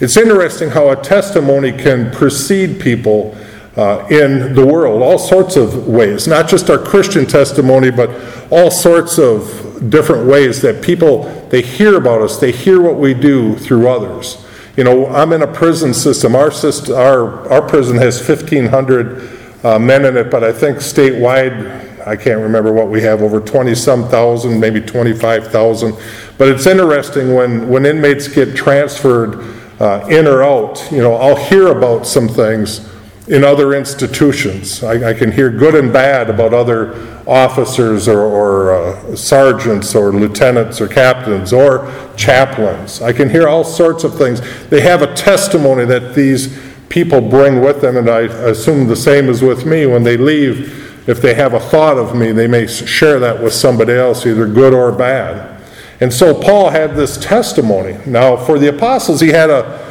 It's 0.00 0.16
interesting 0.16 0.70
how 0.70 0.90
a 0.90 0.96
testimony 0.96 1.72
can 1.72 2.10
precede 2.10 2.80
people 2.80 3.36
uh, 3.80 4.06
in 4.10 4.54
the 4.54 4.66
world, 4.66 5.02
all 5.02 5.18
sorts 5.18 5.56
of 5.56 5.88
ways, 5.88 6.28
not 6.28 6.46
just 6.46 6.68
our 6.68 6.76
Christian 6.76 7.24
testimony, 7.24 7.90
but 7.90 8.10
all 8.52 8.70
sorts 8.70 9.18
of 9.18 9.88
different 9.88 10.26
ways 10.26 10.60
that 10.60 10.84
people 10.84 11.22
they 11.48 11.62
hear 11.62 11.96
about 11.96 12.20
us 12.20 12.38
they 12.38 12.52
hear 12.52 12.82
what 12.82 12.96
we 12.96 13.14
do 13.14 13.56
through 13.56 13.88
others. 13.88 14.46
You 14.76 14.84
know 14.84 15.06
i'm 15.06 15.32
in 15.32 15.42
a 15.42 15.46
prison 15.46 15.94
system. 15.94 16.36
Our 16.36 16.50
system 16.50 16.94
our 16.94 17.48
our 17.50 17.66
prison 17.66 17.96
has 17.96 18.18
1500 18.18 19.38
uh, 19.64 19.78
men 19.78 20.04
in 20.04 20.16
it 20.18 20.30
but 20.30 20.44
i 20.44 20.52
think 20.52 20.76
statewide 20.78 22.06
i 22.06 22.16
can't 22.16 22.40
remember 22.40 22.72
what 22.72 22.88
we 22.88 23.00
have 23.00 23.22
over 23.22 23.40
20 23.40 23.74
some 23.74 24.08
thousand 24.08 24.58
maybe 24.60 24.80
25000 24.80 25.94
but 26.38 26.48
it's 26.48 26.66
interesting 26.66 27.34
when 27.34 27.68
when 27.68 27.84
inmates 27.84 28.26
get 28.28 28.54
transferred 28.56 29.44
uh, 29.80 30.06
in 30.08 30.26
or 30.26 30.42
out 30.42 30.86
you 30.90 31.02
know 31.02 31.14
i'll 31.14 31.36
hear 31.36 31.68
about 31.68 32.06
some 32.06 32.28
things 32.28 32.86
in 33.30 33.44
other 33.44 33.74
institutions. 33.74 34.82
I, 34.82 35.10
I, 35.10 35.14
can 35.14 35.30
hear 35.30 35.50
good 35.50 35.76
and 35.76 35.92
bad 35.92 36.28
about 36.28 36.52
other 36.52 37.22
officers 37.28 38.08
or, 38.08 38.22
or 38.22 38.72
uh, 38.72 39.14
sergeants 39.14 39.94
or 39.94 40.10
lieutenants 40.10 40.80
or 40.80 40.88
captains 40.88 41.52
or 41.52 41.88
chaplains. 42.16 43.00
I 43.00 43.12
can 43.12 43.30
hear 43.30 43.46
all 43.46 43.62
sorts 43.62 44.02
of 44.02 44.18
things. 44.18 44.40
They 44.68 44.80
have 44.80 45.02
a 45.02 45.14
testimony 45.14 45.84
that 45.84 46.16
these 46.16 46.58
people 46.88 47.20
bring 47.20 47.60
with 47.60 47.80
them, 47.80 47.96
and 47.96 48.10
I 48.10 48.22
assume 48.22 48.88
the 48.88 48.96
same 48.96 49.28
is 49.28 49.42
with 49.42 49.64
me. 49.64 49.86
When 49.86 50.02
they 50.02 50.16
leave, 50.16 51.08
if 51.08 51.22
they 51.22 51.34
have 51.34 51.54
a 51.54 51.60
thought 51.60 51.98
of 51.98 52.16
me, 52.16 52.32
they 52.32 52.48
may 52.48 52.66
share 52.66 53.20
that 53.20 53.40
with 53.40 53.52
somebody 53.52 53.92
else, 53.92 54.26
either 54.26 54.48
good 54.48 54.74
or 54.74 54.90
bad. 54.90 55.62
And 56.00 56.12
so 56.12 56.34
Paul 56.34 56.70
had 56.70 56.96
this 56.96 57.16
testimony. 57.16 57.96
Now, 58.06 58.36
for 58.36 58.58
the 58.58 58.74
apostles, 58.74 59.20
he 59.20 59.28
had 59.28 59.50
a, 59.50 59.86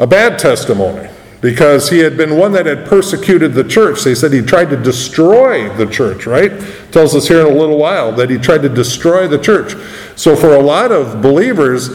a 0.00 0.08
bad 0.08 0.40
testimony 0.40 1.09
because 1.40 1.88
he 1.88 1.98
had 1.98 2.16
been 2.16 2.36
one 2.36 2.52
that 2.52 2.66
had 2.66 2.86
persecuted 2.86 3.54
the 3.54 3.64
church. 3.64 4.02
They 4.02 4.14
said 4.14 4.32
he 4.32 4.42
tried 4.42 4.70
to 4.70 4.76
destroy 4.76 5.74
the 5.76 5.86
church, 5.86 6.26
right? 6.26 6.50
Tells 6.92 7.14
us 7.14 7.28
here 7.28 7.46
in 7.46 7.54
a 7.54 7.58
little 7.58 7.78
while 7.78 8.12
that 8.12 8.28
he 8.28 8.36
tried 8.36 8.62
to 8.62 8.68
destroy 8.68 9.26
the 9.26 9.38
church. 9.38 9.74
So 10.16 10.36
for 10.36 10.54
a 10.54 10.60
lot 10.60 10.92
of 10.92 11.22
believers, 11.22 11.88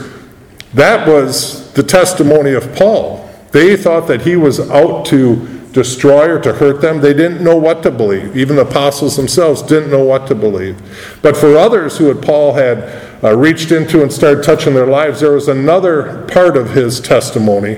that 0.73 1.07
was 1.07 1.71
the 1.73 1.83
testimony 1.83 2.53
of 2.53 2.73
Paul. 2.75 3.29
They 3.51 3.77
thought 3.77 4.07
that 4.07 4.23
he 4.23 4.35
was 4.35 4.59
out 4.59 5.05
to 5.07 5.55
destroy 5.71 6.29
or 6.29 6.39
to 6.39 6.53
hurt 6.53 6.81
them. 6.81 7.01
They 7.01 7.13
didn't 7.13 7.43
know 7.43 7.55
what 7.55 7.83
to 7.83 7.91
believe. 7.91 8.35
Even 8.35 8.55
the 8.55 8.63
apostles 8.63 9.15
themselves 9.15 9.61
didn't 9.61 9.91
know 9.91 10.03
what 10.03 10.25
to 10.27 10.35
believe. 10.35 10.81
But 11.21 11.37
for 11.37 11.55
others 11.57 11.97
who 11.97 12.05
had 12.05 12.21
Paul 12.21 12.53
had 12.53 13.23
uh, 13.23 13.35
reached 13.37 13.71
into 13.71 14.01
and 14.01 14.11
started 14.11 14.43
touching 14.43 14.73
their 14.73 14.87
lives, 14.87 15.19
there 15.19 15.33
was 15.33 15.49
another 15.49 16.25
part 16.27 16.57
of 16.57 16.71
his 16.71 16.99
testimony 16.99 17.77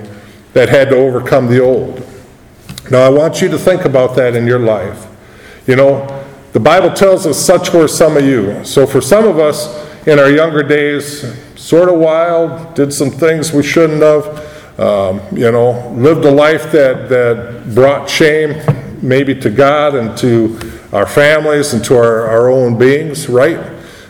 that 0.57 0.69
had 0.69 0.89
to 0.89 0.95
overcome 0.95 1.45
the 1.45 1.61
old. 1.61 2.03
Now, 2.89 3.03
I 3.03 3.09
want 3.09 3.43
you 3.43 3.47
to 3.49 3.59
think 3.59 3.85
about 3.85 4.15
that 4.15 4.35
in 4.35 4.47
your 4.47 4.57
life. 4.57 5.05
You 5.67 5.75
know, 5.75 6.25
the 6.51 6.59
Bible 6.59 6.91
tells 6.91 7.27
us 7.27 7.37
such 7.37 7.71
were 7.73 7.87
some 7.87 8.17
of 8.17 8.25
you. 8.25 8.65
So, 8.65 8.87
for 8.87 8.99
some 8.99 9.25
of 9.27 9.37
us 9.37 9.87
in 10.07 10.17
our 10.17 10.31
younger 10.31 10.63
days, 10.63 11.31
sort 11.55 11.89
of 11.89 11.99
wild, 11.99 12.73
did 12.73 12.91
some 12.91 13.11
things 13.11 13.53
we 13.53 13.61
shouldn't 13.61 14.01
have, 14.01 14.79
um, 14.79 15.21
you 15.31 15.51
know, 15.51 15.91
lived 15.91 16.25
a 16.25 16.31
life 16.31 16.71
that, 16.71 17.07
that 17.07 17.75
brought 17.75 18.09
shame 18.09 18.59
maybe 19.03 19.35
to 19.35 19.51
God 19.51 19.93
and 19.93 20.17
to 20.17 20.59
our 20.91 21.05
families 21.05 21.73
and 21.73 21.85
to 21.85 21.95
our, 21.95 22.25
our 22.25 22.49
own 22.49 22.79
beings, 22.79 23.29
right? 23.29 23.59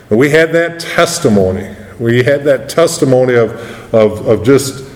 And 0.08 0.18
we 0.18 0.30
had 0.30 0.52
that 0.52 0.80
testimony. 0.80 1.76
We 1.98 2.22
had 2.22 2.44
that 2.44 2.70
testimony 2.70 3.34
of, 3.34 3.52
of, 3.92 4.26
of 4.26 4.44
just 4.46 4.87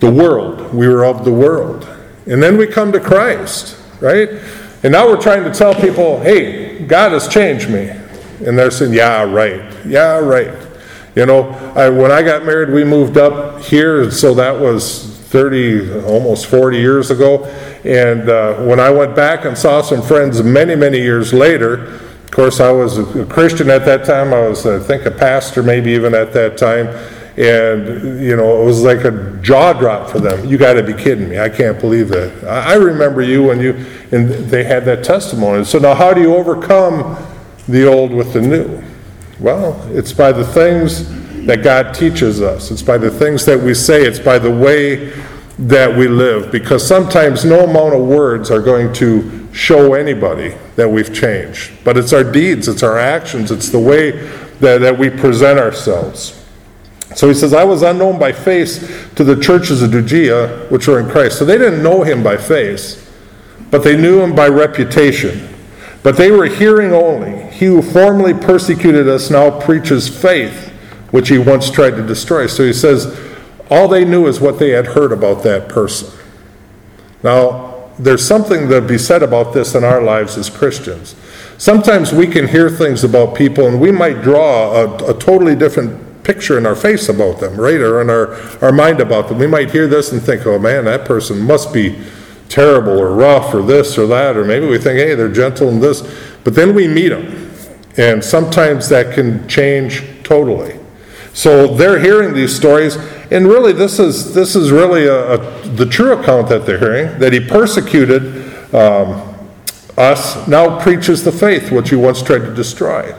the 0.00 0.10
world. 0.10 0.72
We 0.74 0.88
were 0.88 1.04
of 1.04 1.24
the 1.24 1.32
world. 1.32 1.88
And 2.26 2.42
then 2.42 2.56
we 2.56 2.66
come 2.66 2.92
to 2.92 3.00
Christ, 3.00 3.76
right? 4.00 4.28
And 4.82 4.92
now 4.92 5.08
we're 5.08 5.20
trying 5.20 5.44
to 5.44 5.52
tell 5.52 5.74
people, 5.74 6.20
hey, 6.20 6.84
God 6.84 7.12
has 7.12 7.26
changed 7.26 7.68
me. 7.68 7.88
And 8.46 8.58
they're 8.58 8.70
saying, 8.70 8.92
yeah, 8.92 9.22
right. 9.22 9.74
Yeah, 9.86 10.18
right. 10.18 10.54
You 11.16 11.26
know, 11.26 11.48
I, 11.74 11.88
when 11.88 12.12
I 12.12 12.22
got 12.22 12.44
married, 12.44 12.70
we 12.70 12.84
moved 12.84 13.16
up 13.16 13.60
here, 13.62 14.10
so 14.10 14.34
that 14.34 14.56
was 14.56 15.18
30, 15.30 16.04
almost 16.04 16.46
40 16.46 16.78
years 16.78 17.10
ago. 17.10 17.44
And 17.84 18.28
uh, 18.28 18.54
when 18.64 18.78
I 18.78 18.90
went 18.90 19.16
back 19.16 19.44
and 19.44 19.58
saw 19.58 19.82
some 19.82 20.02
friends 20.02 20.42
many, 20.42 20.76
many 20.76 20.98
years 20.98 21.32
later, 21.32 22.00
Of 22.28 22.32
course, 22.32 22.60
I 22.60 22.70
was 22.70 22.98
a 22.98 23.24
Christian 23.24 23.70
at 23.70 23.86
that 23.86 24.04
time. 24.04 24.34
I 24.34 24.46
was, 24.46 24.66
I 24.66 24.78
think, 24.78 25.06
a 25.06 25.10
pastor 25.10 25.62
maybe 25.62 25.92
even 25.92 26.14
at 26.14 26.34
that 26.34 26.58
time. 26.58 26.86
And, 27.38 28.20
you 28.20 28.34
know, 28.34 28.60
it 28.60 28.64
was 28.64 28.82
like 28.82 29.04
a 29.04 29.38
jaw 29.42 29.72
drop 29.72 30.10
for 30.10 30.18
them. 30.18 30.44
You 30.44 30.58
got 30.58 30.72
to 30.72 30.82
be 30.82 30.92
kidding 30.92 31.28
me. 31.28 31.38
I 31.38 31.48
can't 31.48 31.78
believe 31.78 32.08
that. 32.08 32.44
I 32.44 32.74
remember 32.74 33.22
you 33.22 33.44
when 33.44 33.60
you, 33.60 33.74
and 34.10 34.28
they 34.28 34.64
had 34.64 34.84
that 34.86 35.04
testimony. 35.04 35.64
So 35.64 35.78
now, 35.78 35.94
how 35.94 36.12
do 36.12 36.20
you 36.20 36.34
overcome 36.34 37.16
the 37.68 37.86
old 37.86 38.12
with 38.12 38.32
the 38.32 38.40
new? 38.40 38.82
Well, 39.38 39.80
it's 39.96 40.12
by 40.12 40.32
the 40.32 40.44
things 40.44 41.08
that 41.46 41.62
God 41.62 41.94
teaches 41.94 42.42
us, 42.42 42.72
it's 42.72 42.82
by 42.82 42.98
the 42.98 43.10
things 43.10 43.44
that 43.44 43.60
we 43.60 43.72
say, 43.72 44.02
it's 44.02 44.18
by 44.18 44.40
the 44.40 44.50
way 44.50 45.12
that 45.60 45.96
we 45.96 46.08
live. 46.08 46.50
Because 46.50 46.84
sometimes 46.84 47.44
no 47.44 47.60
amount 47.60 47.94
of 47.94 48.00
words 48.00 48.50
are 48.50 48.60
going 48.60 48.92
to 48.94 49.48
show 49.52 49.94
anybody 49.94 50.56
that 50.74 50.90
we've 50.90 51.14
changed. 51.14 51.70
But 51.84 51.96
it's 51.96 52.12
our 52.12 52.24
deeds, 52.24 52.66
it's 52.66 52.82
our 52.82 52.98
actions, 52.98 53.52
it's 53.52 53.68
the 53.68 53.78
way 53.78 54.10
that, 54.58 54.80
that 54.80 54.98
we 54.98 55.08
present 55.08 55.60
ourselves. 55.60 56.37
So 57.18 57.26
he 57.26 57.34
says, 57.34 57.52
I 57.52 57.64
was 57.64 57.82
unknown 57.82 58.16
by 58.20 58.30
face 58.30 58.78
to 59.16 59.24
the 59.24 59.34
churches 59.34 59.82
of 59.82 59.90
Judea, 59.90 60.68
which 60.68 60.86
were 60.86 61.00
in 61.00 61.10
Christ. 61.10 61.36
So 61.36 61.44
they 61.44 61.58
didn't 61.58 61.82
know 61.82 62.04
him 62.04 62.22
by 62.22 62.36
face, 62.36 63.10
but 63.72 63.82
they 63.82 63.96
knew 63.96 64.20
him 64.20 64.36
by 64.36 64.46
reputation. 64.46 65.52
But 66.04 66.16
they 66.16 66.30
were 66.30 66.46
hearing 66.46 66.92
only. 66.92 67.50
He 67.50 67.64
who 67.64 67.82
formerly 67.82 68.34
persecuted 68.34 69.08
us 69.08 69.30
now 69.30 69.50
preaches 69.58 70.06
faith, 70.08 70.68
which 71.10 71.28
he 71.28 71.38
once 71.38 71.72
tried 71.72 71.96
to 71.96 72.06
destroy. 72.06 72.46
So 72.46 72.64
he 72.64 72.72
says, 72.72 73.18
all 73.68 73.88
they 73.88 74.04
knew 74.04 74.28
is 74.28 74.40
what 74.40 74.60
they 74.60 74.70
had 74.70 74.86
heard 74.86 75.10
about 75.10 75.42
that 75.42 75.68
person. 75.68 76.16
Now, 77.24 77.90
there's 77.98 78.24
something 78.24 78.68
to 78.68 78.80
be 78.80 78.96
said 78.96 79.24
about 79.24 79.52
this 79.52 79.74
in 79.74 79.82
our 79.82 80.00
lives 80.00 80.38
as 80.38 80.48
Christians. 80.48 81.16
Sometimes 81.56 82.12
we 82.12 82.28
can 82.28 82.46
hear 82.46 82.70
things 82.70 83.02
about 83.02 83.34
people 83.34 83.66
and 83.66 83.80
we 83.80 83.90
might 83.90 84.22
draw 84.22 84.70
a, 84.70 85.10
a 85.10 85.18
totally 85.18 85.56
different 85.56 86.07
picture 86.28 86.58
in 86.58 86.66
our 86.66 86.76
face 86.76 87.08
about 87.08 87.40
them, 87.40 87.58
right? 87.58 87.80
Or 87.80 88.02
in 88.02 88.10
our, 88.10 88.34
our 88.62 88.70
mind 88.70 89.00
about 89.00 89.28
them. 89.28 89.38
We 89.38 89.46
might 89.46 89.70
hear 89.70 89.88
this 89.88 90.12
and 90.12 90.20
think, 90.20 90.44
oh 90.44 90.58
man, 90.58 90.84
that 90.84 91.06
person 91.06 91.40
must 91.40 91.72
be 91.72 91.98
terrible 92.50 92.98
or 92.98 93.14
rough 93.14 93.54
or 93.54 93.62
this 93.62 93.96
or 93.96 94.06
that. 94.08 94.36
Or 94.36 94.44
maybe 94.44 94.66
we 94.66 94.76
think, 94.76 94.98
hey, 94.98 95.14
they're 95.14 95.32
gentle 95.32 95.70
and 95.70 95.82
this. 95.82 96.02
But 96.44 96.54
then 96.54 96.74
we 96.74 96.86
meet 96.86 97.08
them. 97.08 97.50
And 97.96 98.22
sometimes 98.22 98.90
that 98.90 99.14
can 99.14 99.48
change 99.48 100.04
totally. 100.22 100.78
So 101.32 101.74
they're 101.74 101.98
hearing 101.98 102.34
these 102.34 102.54
stories, 102.54 102.96
and 103.30 103.46
really, 103.46 103.72
this 103.72 103.98
is 103.98 104.34
this 104.34 104.56
is 104.56 104.72
really 104.72 105.06
a, 105.06 105.34
a, 105.34 105.68
the 105.68 105.86
true 105.86 106.12
account 106.12 106.48
that 106.48 106.66
they're 106.66 106.78
hearing 106.78 107.18
that 107.20 107.32
he 107.32 107.38
persecuted 107.38 108.74
um, 108.74 109.34
us, 109.96 110.48
now 110.48 110.80
preaches 110.80 111.22
the 111.22 111.30
faith 111.30 111.70
which 111.70 111.90
he 111.90 111.96
once 111.96 112.22
tried 112.22 112.40
to 112.40 112.54
destroy. 112.54 113.14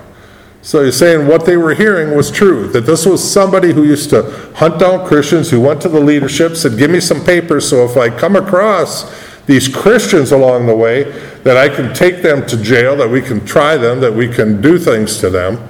So 0.61 0.83
he's 0.83 0.97
saying 0.97 1.27
what 1.27 1.45
they 1.45 1.55
were 1.55 1.73
hearing 1.73 2.15
was 2.15 2.29
true, 2.29 2.67
that 2.69 2.81
this 2.81 3.05
was 3.05 3.23
somebody 3.29 3.73
who 3.73 3.83
used 3.83 4.09
to 4.09 4.51
hunt 4.55 4.79
down 4.79 5.07
Christians, 5.07 5.49
who 5.49 5.61
went 5.61 5.81
to 5.81 5.89
the 5.89 5.99
leadership, 5.99 6.55
said, 6.55 6.77
Give 6.77 6.91
me 6.91 6.99
some 6.99 7.23
papers 7.23 7.69
so 7.69 7.85
if 7.85 7.95
I 7.95 8.09
come 8.09 8.35
across 8.35 9.09
these 9.45 9.67
Christians 9.67 10.31
along 10.31 10.67
the 10.67 10.75
way, 10.75 11.03
that 11.43 11.57
I 11.57 11.69
can 11.69 11.93
take 11.93 12.21
them 12.21 12.45
to 12.47 12.61
jail, 12.61 12.95
that 12.97 13.09
we 13.09 13.21
can 13.21 13.45
try 13.45 13.77
them, 13.77 13.99
that 14.01 14.13
we 14.13 14.27
can 14.27 14.61
do 14.61 14.77
things 14.77 15.17
to 15.19 15.29
them. 15.29 15.69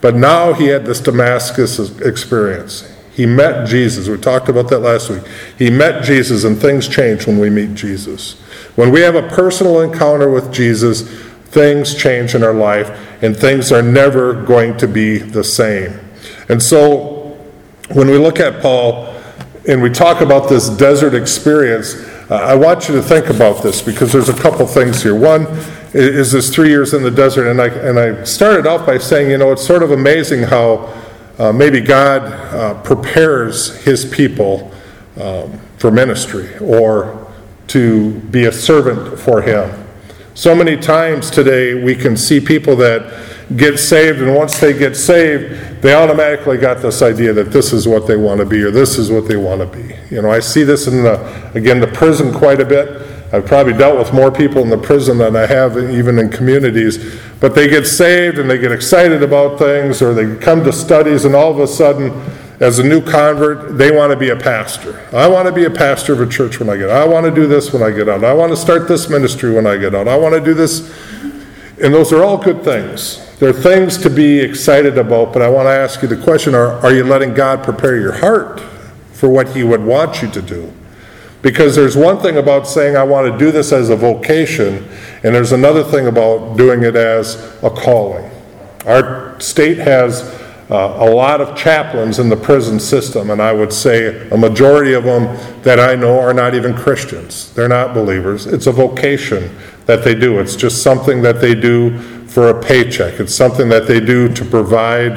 But 0.00 0.16
now 0.16 0.52
he 0.52 0.66
had 0.66 0.84
this 0.84 1.00
Damascus 1.00 1.78
experience. 2.00 2.90
He 3.12 3.26
met 3.26 3.68
Jesus. 3.68 4.08
We 4.08 4.16
talked 4.18 4.48
about 4.48 4.68
that 4.70 4.80
last 4.80 5.08
week. 5.10 5.22
He 5.56 5.70
met 5.70 6.02
Jesus, 6.02 6.44
and 6.44 6.58
things 6.58 6.88
change 6.88 7.26
when 7.26 7.38
we 7.38 7.48
meet 7.50 7.74
Jesus. 7.74 8.40
When 8.74 8.90
we 8.90 9.02
have 9.02 9.14
a 9.14 9.28
personal 9.28 9.82
encounter 9.82 10.28
with 10.28 10.52
Jesus, 10.52 11.08
things 11.54 11.94
change 11.94 12.34
in 12.34 12.42
our 12.42 12.52
life, 12.52 13.13
and 13.24 13.34
things 13.34 13.72
are 13.72 13.80
never 13.80 14.34
going 14.34 14.76
to 14.76 14.86
be 14.86 15.16
the 15.16 15.42
same. 15.42 15.98
And 16.50 16.62
so, 16.62 17.38
when 17.92 18.08
we 18.08 18.18
look 18.18 18.38
at 18.38 18.60
Paul 18.60 19.06
and 19.66 19.82
we 19.82 19.88
talk 19.88 20.20
about 20.20 20.50
this 20.50 20.68
desert 20.68 21.14
experience, 21.14 21.94
uh, 22.30 22.34
I 22.34 22.54
want 22.54 22.86
you 22.86 22.94
to 22.96 23.02
think 23.02 23.30
about 23.30 23.62
this 23.62 23.80
because 23.80 24.12
there's 24.12 24.28
a 24.28 24.38
couple 24.38 24.66
things 24.66 25.02
here. 25.02 25.18
One 25.18 25.46
is 25.94 26.32
this 26.32 26.54
three 26.54 26.68
years 26.68 26.92
in 26.92 27.02
the 27.02 27.10
desert, 27.10 27.48
and 27.48 27.62
I, 27.62 27.68
and 27.68 27.98
I 27.98 28.24
started 28.24 28.66
off 28.66 28.84
by 28.84 28.98
saying, 28.98 29.30
you 29.30 29.38
know, 29.38 29.52
it's 29.52 29.66
sort 29.66 29.82
of 29.82 29.90
amazing 29.90 30.42
how 30.42 30.92
uh, 31.38 31.50
maybe 31.50 31.80
God 31.80 32.22
uh, 32.22 32.82
prepares 32.82 33.82
his 33.84 34.04
people 34.04 34.70
um, 35.18 35.58
for 35.78 35.90
ministry 35.90 36.58
or 36.58 37.26
to 37.68 38.20
be 38.20 38.44
a 38.44 38.52
servant 38.52 39.18
for 39.18 39.40
him. 39.40 39.83
So 40.36 40.52
many 40.52 40.76
times 40.76 41.30
today 41.30 41.74
we 41.74 41.94
can 41.94 42.16
see 42.16 42.40
people 42.40 42.74
that 42.76 43.24
get 43.56 43.78
saved, 43.78 44.20
and 44.20 44.34
once 44.34 44.58
they 44.58 44.76
get 44.76 44.96
saved, 44.96 45.80
they 45.80 45.94
automatically 45.94 46.58
got 46.58 46.82
this 46.82 47.02
idea 47.02 47.32
that 47.34 47.52
this 47.52 47.72
is 47.72 47.86
what 47.86 48.08
they 48.08 48.16
want 48.16 48.40
to 48.40 48.44
be 48.44 48.60
or 48.64 48.72
this 48.72 48.98
is 48.98 49.12
what 49.12 49.28
they 49.28 49.36
want 49.36 49.60
to 49.60 49.66
be. 49.66 49.94
You 50.12 50.22
know, 50.22 50.32
I 50.32 50.40
see 50.40 50.64
this 50.64 50.88
in 50.88 51.04
the, 51.04 51.52
again, 51.54 51.78
the 51.78 51.86
prison 51.86 52.32
quite 52.32 52.60
a 52.60 52.64
bit. 52.64 53.00
I've 53.32 53.46
probably 53.46 53.74
dealt 53.74 53.96
with 53.96 54.12
more 54.12 54.32
people 54.32 54.62
in 54.62 54.70
the 54.70 54.78
prison 54.78 55.18
than 55.18 55.36
I 55.36 55.46
have 55.46 55.78
even 55.78 56.18
in 56.18 56.30
communities. 56.30 57.20
But 57.38 57.54
they 57.54 57.68
get 57.68 57.86
saved 57.86 58.38
and 58.38 58.50
they 58.50 58.58
get 58.58 58.72
excited 58.72 59.22
about 59.22 59.60
things, 59.60 60.02
or 60.02 60.14
they 60.14 60.34
come 60.42 60.64
to 60.64 60.72
studies, 60.72 61.24
and 61.24 61.36
all 61.36 61.52
of 61.52 61.60
a 61.60 61.66
sudden, 61.68 62.10
as 62.60 62.78
a 62.78 62.84
new 62.84 63.00
convert, 63.00 63.76
they 63.76 63.90
want 63.90 64.12
to 64.12 64.16
be 64.16 64.30
a 64.30 64.36
pastor. 64.36 65.04
I 65.12 65.26
want 65.26 65.46
to 65.46 65.52
be 65.52 65.64
a 65.64 65.70
pastor 65.70 66.12
of 66.12 66.20
a 66.20 66.26
church 66.26 66.60
when 66.60 66.70
I 66.70 66.76
get 66.76 66.88
out. 66.88 67.02
I 67.02 67.08
want 67.08 67.26
to 67.26 67.34
do 67.34 67.46
this 67.46 67.72
when 67.72 67.82
I 67.82 67.90
get 67.90 68.08
out. 68.08 68.22
I 68.22 68.32
want 68.32 68.52
to 68.52 68.56
start 68.56 68.86
this 68.86 69.08
ministry 69.10 69.52
when 69.52 69.66
I 69.66 69.76
get 69.76 69.94
out. 69.94 70.06
I 70.06 70.16
want 70.16 70.34
to 70.34 70.40
do 70.40 70.54
this. 70.54 70.92
And 71.82 71.92
those 71.92 72.12
are 72.12 72.22
all 72.22 72.38
good 72.38 72.62
things. 72.62 73.20
They're 73.38 73.52
things 73.52 73.98
to 73.98 74.10
be 74.10 74.38
excited 74.38 74.96
about, 74.96 75.32
but 75.32 75.42
I 75.42 75.48
want 75.48 75.66
to 75.66 75.72
ask 75.72 76.00
you 76.00 76.08
the 76.08 76.22
question 76.22 76.54
are, 76.54 76.74
are 76.84 76.92
you 76.92 77.02
letting 77.02 77.34
God 77.34 77.64
prepare 77.64 77.98
your 77.98 78.12
heart 78.12 78.60
for 79.12 79.28
what 79.28 79.48
He 79.48 79.64
would 79.64 79.82
want 79.82 80.22
you 80.22 80.30
to 80.30 80.40
do? 80.40 80.72
Because 81.42 81.74
there's 81.74 81.96
one 81.96 82.20
thing 82.20 82.38
about 82.38 82.66
saying, 82.66 82.96
I 82.96 83.02
want 83.02 83.30
to 83.30 83.36
do 83.36 83.50
this 83.50 83.72
as 83.72 83.90
a 83.90 83.96
vocation, 83.96 84.88
and 85.24 85.34
there's 85.34 85.52
another 85.52 85.82
thing 85.82 86.06
about 86.06 86.56
doing 86.56 86.84
it 86.84 86.96
as 86.96 87.34
a 87.62 87.68
calling. 87.68 88.30
Our 88.86 89.38
state 89.40 89.78
has 89.78 90.22
uh, 90.70 90.96
a 90.98 91.10
lot 91.10 91.40
of 91.40 91.56
chaplains 91.56 92.18
in 92.18 92.28
the 92.28 92.36
prison 92.36 92.80
system, 92.80 93.30
and 93.30 93.42
I 93.42 93.52
would 93.52 93.72
say 93.72 94.28
a 94.30 94.36
majority 94.36 94.94
of 94.94 95.04
them 95.04 95.24
that 95.62 95.78
I 95.78 95.94
know 95.94 96.18
are 96.18 96.32
not 96.32 96.54
even 96.54 96.74
Christians. 96.74 97.52
They're 97.52 97.68
not 97.68 97.92
believers. 97.92 98.46
It's 98.46 98.66
a 98.66 98.72
vocation 98.72 99.54
that 99.86 100.04
they 100.04 100.14
do, 100.14 100.38
it's 100.38 100.56
just 100.56 100.82
something 100.82 101.20
that 101.22 101.40
they 101.40 101.54
do 101.54 101.98
for 102.26 102.48
a 102.48 102.62
paycheck, 102.62 103.20
it's 103.20 103.34
something 103.34 103.68
that 103.68 103.86
they 103.86 104.00
do 104.00 104.32
to 104.34 104.44
provide 104.44 105.12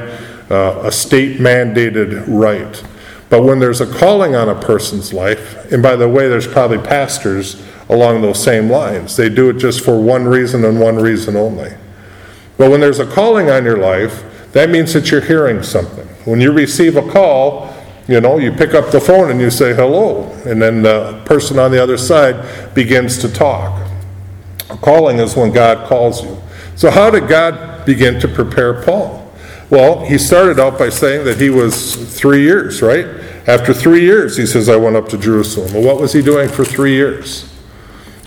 uh, 0.51 0.81
a 0.83 0.91
state 0.91 1.39
mandated 1.39 2.25
right. 2.27 2.83
But 3.29 3.43
when 3.43 3.59
there's 3.59 3.81
a 3.81 3.91
calling 3.91 4.35
on 4.35 4.49
a 4.49 4.55
person's 4.55 5.13
life, 5.13 5.71
and 5.71 5.81
by 5.81 5.95
the 5.95 6.07
way, 6.07 6.27
there's 6.27 6.47
probably 6.47 6.77
pastors 6.77 7.61
along 7.89 8.21
those 8.21 8.41
same 8.41 8.69
lines, 8.69 9.15
they 9.15 9.29
do 9.29 9.49
it 9.49 9.57
just 9.57 9.83
for 9.83 9.99
one 9.99 10.25
reason 10.25 10.63
and 10.65 10.79
one 10.79 10.97
reason 10.97 11.35
only. 11.35 11.73
But 12.57 12.71
when 12.71 12.79
there's 12.79 12.99
a 12.99 13.05
calling 13.05 13.49
on 13.49 13.63
your 13.63 13.77
life, 13.77 14.23
that 14.57 14.69
means 14.69 14.93
that 14.93 15.11
you're 15.11 15.21
hearing 15.21 15.61
something. 15.63 16.07
When 16.25 16.41
you 16.41 16.51
receive 16.51 16.95
a 16.97 17.11
call, 17.11 17.73
you 18.07 18.21
know, 18.21 18.37
you 18.37 18.51
pick 18.51 18.73
up 18.73 18.91
the 18.91 19.01
phone 19.01 19.29
and 19.29 19.39
you 19.39 19.49
say 19.49 19.73
hello, 19.73 20.23
and 20.45 20.61
then 20.61 20.81
the 20.81 21.21
person 21.25 21.59
on 21.59 21.71
the 21.71 21.81
other 21.81 21.97
side 21.97 22.73
begins 22.73 23.17
to 23.19 23.31
talk. 23.31 23.85
Calling 24.81 25.19
is 25.19 25.35
when 25.35 25.51
God 25.51 25.87
calls 25.87 26.23
you. 26.23 26.41
So, 26.75 26.89
how 26.89 27.09
did 27.09 27.27
God 27.27 27.85
begin 27.85 28.19
to 28.19 28.27
prepare 28.27 28.81
Paul? 28.83 29.33
Well, 29.69 30.05
he 30.05 30.17
started 30.17 30.59
out 30.59 30.79
by 30.79 30.89
saying 30.89 31.25
that 31.25 31.39
he 31.39 31.49
was 31.49 31.95
three 32.17 32.43
years, 32.43 32.81
right? 32.81 33.05
After 33.47 33.73
three 33.73 34.01
years, 34.01 34.37
he 34.37 34.45
says, 34.45 34.69
I 34.69 34.77
went 34.77 34.95
up 34.95 35.09
to 35.09 35.17
Jerusalem. 35.17 35.73
Well, 35.73 35.83
what 35.83 36.01
was 36.01 36.13
he 36.13 36.21
doing 36.21 36.47
for 36.47 36.63
three 36.63 36.93
years? 36.93 37.53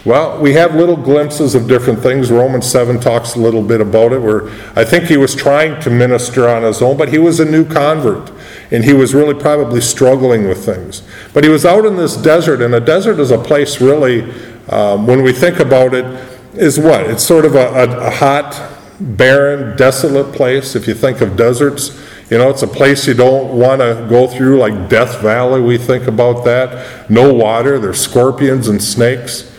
Well, 0.03 0.41
we 0.41 0.55
have 0.55 0.75
little 0.75 0.97
glimpses 0.97 1.55
of 1.55 1.69
different 1.69 2.01
things. 2.01 2.31
Romans 2.31 2.65
7 2.71 3.01
talks 3.01 3.35
a 3.35 3.39
little 3.39 3.63
bit 3.63 3.83
about 3.83 4.13
it, 4.13 4.23
where 4.23 4.49
I 4.75 4.83
think 4.83 5.05
he 5.05 5.19
was 5.19 5.35
trying 5.35 5.79
to 5.83 5.91
minister 5.91 6.49
on 6.49 6.63
his 6.63 6.81
own, 6.81 6.97
but 6.97 7.11
he 7.11 7.19
was 7.19 7.39
a 7.39 7.45
new 7.45 7.67
convert, 7.67 8.33
and 8.71 8.83
he 8.83 8.95
was 8.95 9.15
really 9.15 9.35
probably 9.35 9.83
struggling 9.83 10.49
with 10.49 10.65
things. 10.65 11.03
But 11.35 11.45
he 11.45 11.51
was 11.51 11.67
out 11.67 11.85
in 11.85 11.97
this 11.97 12.17
desert, 12.17 12.63
and 12.63 12.75
a 12.75 12.81
desert 12.81 13.21
is 13.21 13.31
a 13.31 13.37
place 13.37 13.79
really, 13.83 14.23
um, 14.71 15.07
when 15.07 15.23
we 15.23 15.35
think 15.35 15.61
about 15.61 15.93
it, 15.93 16.07
is 16.55 16.81
what? 16.81 17.03
It's 17.03 17.23
sort 17.23 17.45
of 17.45 17.55
a, 17.55 17.69
a, 17.69 18.07
a 18.07 18.11
hot, 18.11 18.59
barren, 19.01 19.77
desolate 19.77 20.35
place. 20.35 20.75
If 20.75 20.89
you 20.89 20.95
think 20.95 21.21
of 21.21 21.37
deserts, 21.37 21.91
you 22.31 22.39
know, 22.39 22.49
it's 22.49 22.63
a 22.63 22.69
place 22.69 23.07
you 23.07 23.13
don't 23.13 23.53
want 23.53 23.83
to 23.83 24.07
go 24.09 24.27
through, 24.27 24.61
like 24.61 24.89
Death 24.89 25.21
Valley, 25.21 25.61
we 25.61 25.77
think 25.77 26.07
about 26.07 26.47
that. 26.47 27.11
No 27.11 27.35
water, 27.35 27.79
there's 27.79 28.01
scorpions 28.01 28.67
and 28.69 28.83
snakes. 28.83 29.50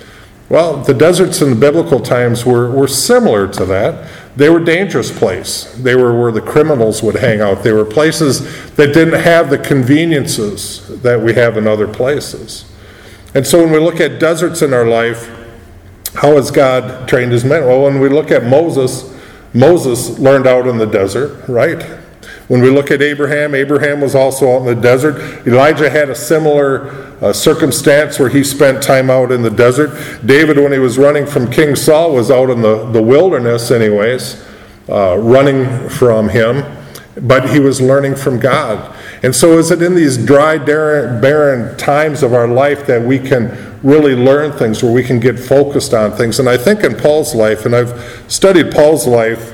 Well, 0.52 0.84
the 0.84 0.94
deserts 0.94 1.42
in 1.42 1.50
the 1.50 1.56
biblical 1.56 2.02
times 2.02 2.46
were, 2.46 2.70
were 2.70 2.90
similar 2.90 3.48
to 3.48 3.64
that. 3.68 4.10
They 4.36 4.50
were 4.50 4.60
dangerous 4.60 5.10
place. 5.10 5.74
They 5.76 5.96
were 5.96 6.20
where 6.20 6.34
the 6.34 6.42
criminals 6.42 7.02
would 7.02 7.16
hang 7.16 7.40
out. 7.40 7.64
They 7.64 7.72
were 7.72 7.86
places 7.86 8.70
that 8.76 8.94
didn't 8.94 9.22
have 9.22 9.50
the 9.50 9.58
conveniences 9.58 11.02
that 11.04 11.22
we 11.22 11.36
have 11.36 11.56
in 11.56 11.68
other 11.68 11.88
places. 11.88 12.70
And 13.34 13.48
so 13.48 13.64
when 13.64 13.72
we 13.72 13.80
look 13.80 14.02
at 14.02 14.20
deserts 14.20 14.62
in 14.62 14.74
our 14.74 14.86
life, 14.86 15.30
how 16.16 16.36
has 16.36 16.52
God 16.52 17.08
trained 17.08 17.32
his 17.32 17.46
men? 17.46 17.66
Well, 17.66 17.84
when 17.84 18.02
we 18.02 18.10
look 18.10 18.30
at 18.30 18.44
Moses, 18.44 19.18
Moses 19.54 20.20
learned 20.20 20.48
out 20.48 20.68
in 20.68 20.78
the 20.78 20.86
desert, 20.86 21.48
right? 21.48 22.01
When 22.52 22.60
we 22.60 22.70
look 22.70 22.92
at 22.92 23.02
Abraham, 23.02 23.56
Abraham 23.56 24.02
was 24.02 24.14
also 24.14 24.54
out 24.54 24.68
in 24.68 24.76
the 24.76 24.76
desert. 24.76 25.48
Elijah 25.48 25.90
had 25.90 26.10
a 26.10 26.16
similar 26.16 26.90
uh, 27.24 27.32
circumstance 27.32 28.20
where 28.20 28.28
he 28.28 28.44
spent 28.44 28.84
time 28.84 29.10
out 29.10 29.32
in 29.32 29.42
the 29.42 29.50
desert. 29.50 29.96
David, 30.26 30.58
when 30.58 30.74
he 30.74 30.78
was 30.78 30.98
running 30.98 31.26
from 31.26 31.50
King 31.50 31.78
Saul, 31.78 32.14
was 32.14 32.30
out 32.30 32.50
in 32.50 32.62
the, 32.62 32.92
the 32.92 33.02
wilderness, 33.02 33.72
anyways, 33.72 34.46
uh, 34.90 35.18
running 35.18 35.88
from 35.88 36.28
him, 36.28 36.66
but 37.22 37.50
he 37.52 37.62
was 37.62 37.80
learning 37.80 38.16
from 38.16 38.38
God. 38.38 38.98
And 39.24 39.34
so, 39.34 39.58
is 39.58 39.72
it 39.72 39.82
in 39.82 39.96
these 39.96 40.18
dry, 40.18 40.58
barren 40.58 41.78
times 41.78 42.22
of 42.22 42.34
our 42.34 42.50
life 42.50 42.86
that 42.86 43.02
we 43.02 43.18
can 43.18 43.80
really 43.82 44.14
learn 44.14 44.52
things, 44.52 44.84
where 44.84 44.92
we 44.92 45.06
can 45.06 45.22
get 45.22 45.40
focused 45.40 45.94
on 45.94 46.12
things? 46.12 46.38
And 46.38 46.50
I 46.50 46.58
think 46.58 46.84
in 46.84 46.98
Paul's 46.98 47.34
life, 47.34 47.66
and 47.66 47.74
I've 47.74 48.26
studied 48.28 48.74
Paul's 48.74 49.08
life 49.08 49.54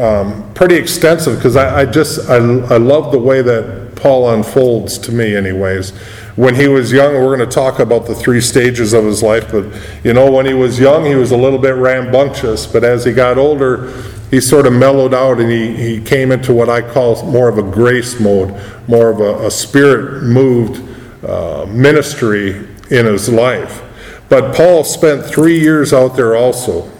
um, 0.00 0.52
pretty 0.54 0.76
extensive 0.76 1.36
because 1.36 1.56
I, 1.56 1.82
I, 1.82 1.84
just 1.84 2.28
I, 2.30 2.36
I 2.36 2.78
love 2.78 3.12
the 3.12 3.18
way 3.18 3.42
that 3.42 3.96
Paul 3.96 4.30
unfolds 4.30 4.96
to 4.98 5.12
me, 5.12 5.36
anyways. 5.36 5.90
When 6.36 6.54
he 6.54 6.68
was 6.68 6.90
young, 6.90 7.12
we're 7.14 7.36
going 7.36 7.46
to 7.46 7.54
talk 7.54 7.80
about 7.80 8.06
the 8.06 8.14
three 8.14 8.40
stages 8.40 8.94
of 8.94 9.04
his 9.04 9.22
life, 9.22 9.52
but 9.52 9.66
you 10.02 10.14
know, 10.14 10.30
when 10.30 10.46
he 10.46 10.54
was 10.54 10.78
young, 10.78 11.04
he 11.04 11.14
was 11.14 11.32
a 11.32 11.36
little 11.36 11.58
bit 11.58 11.74
rambunctious, 11.74 12.66
but 12.66 12.82
as 12.82 13.04
he 13.04 13.12
got 13.12 13.36
older, 13.36 13.92
he 14.30 14.40
sort 14.40 14.66
of 14.66 14.72
mellowed 14.72 15.12
out 15.12 15.38
and 15.38 15.50
he, 15.50 15.76
he 15.76 16.00
came 16.00 16.32
into 16.32 16.54
what 16.54 16.70
I 16.70 16.80
call 16.80 17.22
more 17.26 17.48
of 17.48 17.58
a 17.58 17.62
grace 17.62 18.18
mode, 18.18 18.58
more 18.88 19.10
of 19.10 19.20
a, 19.20 19.46
a 19.46 19.50
spirit 19.50 20.22
moved 20.22 20.82
uh, 21.26 21.66
ministry 21.66 22.56
in 22.90 23.06
his 23.06 23.28
life. 23.28 23.82
But 24.30 24.54
Paul 24.54 24.84
spent 24.84 25.26
three 25.26 25.58
years 25.58 25.92
out 25.92 26.16
there 26.16 26.36
also. 26.36 26.90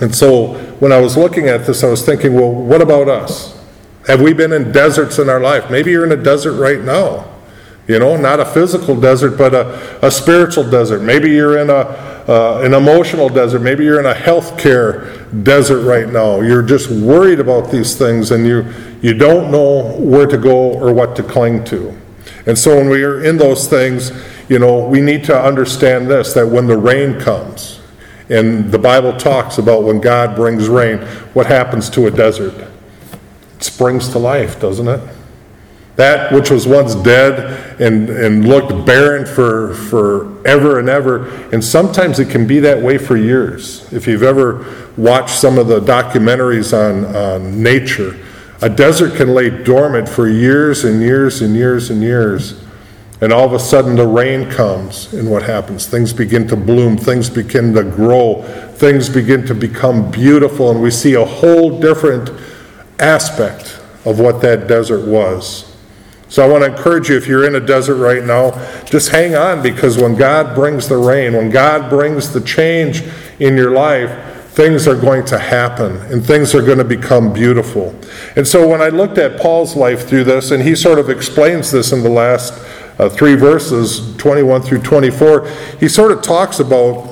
And 0.00 0.14
so 0.14 0.54
when 0.80 0.92
I 0.92 1.00
was 1.00 1.16
looking 1.16 1.48
at 1.48 1.66
this, 1.66 1.84
I 1.84 1.88
was 1.88 2.04
thinking, 2.04 2.34
well, 2.34 2.52
what 2.52 2.80
about 2.80 3.08
us? 3.08 3.58
Have 4.06 4.20
we 4.20 4.32
been 4.32 4.52
in 4.52 4.72
deserts 4.72 5.18
in 5.18 5.28
our 5.28 5.40
life? 5.40 5.70
Maybe 5.70 5.90
you're 5.90 6.04
in 6.04 6.18
a 6.18 6.22
desert 6.22 6.60
right 6.60 6.80
now. 6.80 7.30
You 7.86 7.98
know, 7.98 8.16
not 8.16 8.40
a 8.40 8.44
physical 8.44 8.98
desert, 8.98 9.36
but 9.36 9.54
a, 9.54 10.06
a 10.06 10.10
spiritual 10.10 10.68
desert. 10.68 11.02
Maybe 11.02 11.30
you're 11.30 11.58
in 11.58 11.70
a 11.70 12.14
uh, 12.28 12.62
an 12.62 12.72
emotional 12.72 13.28
desert. 13.28 13.60
Maybe 13.60 13.84
you're 13.84 14.00
in 14.00 14.06
a 14.06 14.14
healthcare 14.14 15.44
desert 15.44 15.82
right 15.82 16.08
now. 16.08 16.40
You're 16.40 16.62
just 16.62 16.90
worried 16.90 17.38
about 17.38 17.70
these 17.70 17.96
things 17.96 18.30
and 18.30 18.46
you, 18.46 18.64
you 19.02 19.14
don't 19.14 19.50
know 19.50 19.94
where 19.98 20.26
to 20.26 20.38
go 20.38 20.72
or 20.72 20.94
what 20.94 21.16
to 21.16 21.22
cling 21.22 21.64
to. 21.64 21.94
And 22.46 22.58
so 22.58 22.76
when 22.76 22.88
we 22.88 23.02
are 23.04 23.22
in 23.22 23.36
those 23.36 23.68
things, 23.68 24.10
you 24.48 24.58
know, 24.58 24.86
we 24.86 25.00
need 25.00 25.24
to 25.24 25.38
understand 25.38 26.08
this 26.08 26.32
that 26.34 26.46
when 26.46 26.66
the 26.66 26.76
rain 26.76 27.20
comes, 27.20 27.80
and 28.28 28.70
the 28.72 28.78
Bible 28.78 29.16
talks 29.16 29.58
about 29.58 29.82
when 29.82 30.00
God 30.00 30.34
brings 30.34 30.68
rain, 30.68 30.98
what 31.34 31.46
happens 31.46 31.90
to 31.90 32.06
a 32.06 32.10
desert? 32.10 32.54
It 32.54 33.62
springs 33.62 34.08
to 34.10 34.18
life, 34.18 34.60
doesn't 34.60 34.88
it? 34.88 35.00
That 35.96 36.32
which 36.32 36.50
was 36.50 36.66
once 36.66 36.94
dead 36.96 37.80
and, 37.80 38.08
and 38.08 38.48
looked 38.48 38.84
barren 38.84 39.26
for, 39.26 39.74
for 39.74 40.44
ever 40.46 40.80
and 40.80 40.88
ever. 40.88 41.28
And 41.52 41.62
sometimes 41.62 42.18
it 42.18 42.30
can 42.30 42.46
be 42.46 42.58
that 42.60 42.82
way 42.82 42.98
for 42.98 43.16
years. 43.16 43.92
If 43.92 44.08
you've 44.08 44.24
ever 44.24 44.88
watched 44.96 45.38
some 45.38 45.56
of 45.56 45.68
the 45.68 45.80
documentaries 45.80 46.72
on, 46.76 47.04
on 47.14 47.62
nature, 47.62 48.18
a 48.60 48.68
desert 48.68 49.16
can 49.16 49.34
lay 49.34 49.50
dormant 49.50 50.08
for 50.08 50.28
years 50.28 50.84
and 50.84 51.00
years 51.00 51.42
and 51.42 51.54
years 51.54 51.90
and 51.90 52.02
years. 52.02 52.60
And 53.20 53.32
all 53.32 53.44
of 53.44 53.52
a 53.52 53.58
sudden 53.58 53.96
the 53.96 54.06
rain 54.06 54.50
comes, 54.50 55.12
and 55.14 55.30
what 55.30 55.42
happens? 55.42 55.86
Things 55.86 56.12
begin 56.12 56.48
to 56.48 56.56
bloom, 56.56 56.96
things 56.96 57.30
begin 57.30 57.72
to 57.74 57.84
grow, 57.84 58.42
things 58.74 59.08
begin 59.08 59.46
to 59.46 59.54
become 59.54 60.10
beautiful, 60.10 60.70
and 60.70 60.82
we 60.82 60.90
see 60.90 61.14
a 61.14 61.24
whole 61.24 61.80
different 61.80 62.30
aspect 62.98 63.80
of 64.04 64.18
what 64.18 64.42
that 64.42 64.66
desert 64.66 65.06
was. 65.06 65.74
So 66.28 66.44
I 66.44 66.48
want 66.48 66.64
to 66.64 66.76
encourage 66.76 67.08
you 67.08 67.16
if 67.16 67.28
you're 67.28 67.46
in 67.46 67.54
a 67.54 67.60
desert 67.60 67.96
right 67.96 68.24
now, 68.24 68.50
just 68.84 69.10
hang 69.10 69.36
on 69.36 69.62
because 69.62 69.98
when 69.98 70.16
God 70.16 70.54
brings 70.54 70.88
the 70.88 70.96
rain, 70.96 71.34
when 71.34 71.50
God 71.50 71.88
brings 71.88 72.32
the 72.32 72.40
change 72.40 73.04
in 73.38 73.56
your 73.56 73.70
life, 73.70 74.10
things 74.54 74.88
are 74.88 74.96
going 74.96 75.24
to 75.26 75.38
happen 75.38 75.96
and 76.12 76.24
things 76.24 76.54
are 76.54 76.62
going 76.62 76.78
to 76.78 76.84
become 76.84 77.32
beautiful. 77.32 77.94
And 78.36 78.46
so 78.46 78.66
when 78.66 78.80
I 78.80 78.88
looked 78.88 79.18
at 79.18 79.40
Paul's 79.40 79.76
life 79.76 80.08
through 80.08 80.24
this, 80.24 80.50
and 80.50 80.62
he 80.62 80.74
sort 80.74 80.98
of 80.98 81.10
explains 81.10 81.70
this 81.70 81.92
in 81.92 82.02
the 82.02 82.08
last 82.08 82.52
uh, 82.98 83.08
three 83.08 83.34
verses, 83.34 84.16
21 84.16 84.62
through 84.62 84.80
24, 84.80 85.48
he 85.80 85.88
sort 85.88 86.12
of 86.12 86.22
talks 86.22 86.60
about 86.60 87.10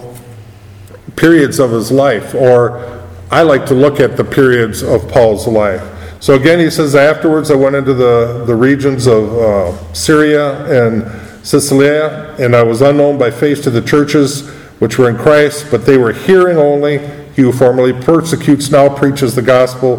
periods 1.17 1.59
of 1.59 1.71
his 1.71 1.91
life, 1.91 2.35
or 2.35 3.03
I 3.31 3.43
like 3.43 3.67
to 3.67 3.75
look 3.75 4.01
at 4.01 4.17
the 4.17 4.25
periods 4.25 4.83
of 4.83 5.09
Paul's 5.09 5.47
life. 5.47 5.83
So 6.21 6.35
again, 6.35 6.61
he 6.61 6.71
says, 6.71 6.95
Afterwards 6.95 7.51
I 7.51 7.57
went 7.57 7.75
into 7.75 7.95
the, 7.95 8.45
the 8.47 8.55
regions 8.55 9.07
of 9.07 9.33
uh, 9.33 9.93
Syria 9.93 10.65
and 10.67 11.05
Cilicia, 11.45 12.37
and 12.39 12.55
I 12.55 12.63
was 12.63 12.81
unknown 12.81 13.19
by 13.19 13.31
face 13.31 13.61
to 13.63 13.71
the 13.71 13.83
churches 13.83 14.49
which 14.79 14.99
were 14.99 15.11
in 15.11 15.17
Christ, 15.17 15.67
but 15.71 15.85
they 15.85 15.97
were 15.97 16.13
hearing 16.13 16.59
only. 16.59 16.99
He 17.35 17.43
who 17.43 17.53
formerly 17.53 17.93
persecutes 17.93 18.71
now 18.71 18.95
preaches 18.95 19.35
the 19.35 19.43
gospel, 19.43 19.99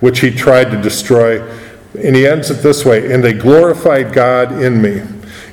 which 0.00 0.20
he 0.20 0.30
tried 0.30 0.70
to 0.70 0.80
destroy. 0.80 1.40
And 2.02 2.14
he 2.14 2.26
ends 2.26 2.50
it 2.50 2.62
this 2.62 2.84
way 2.84 3.12
And 3.12 3.22
they 3.22 3.32
glorified 3.32 4.12
God 4.12 4.60
in 4.60 4.82
me. 4.82 5.02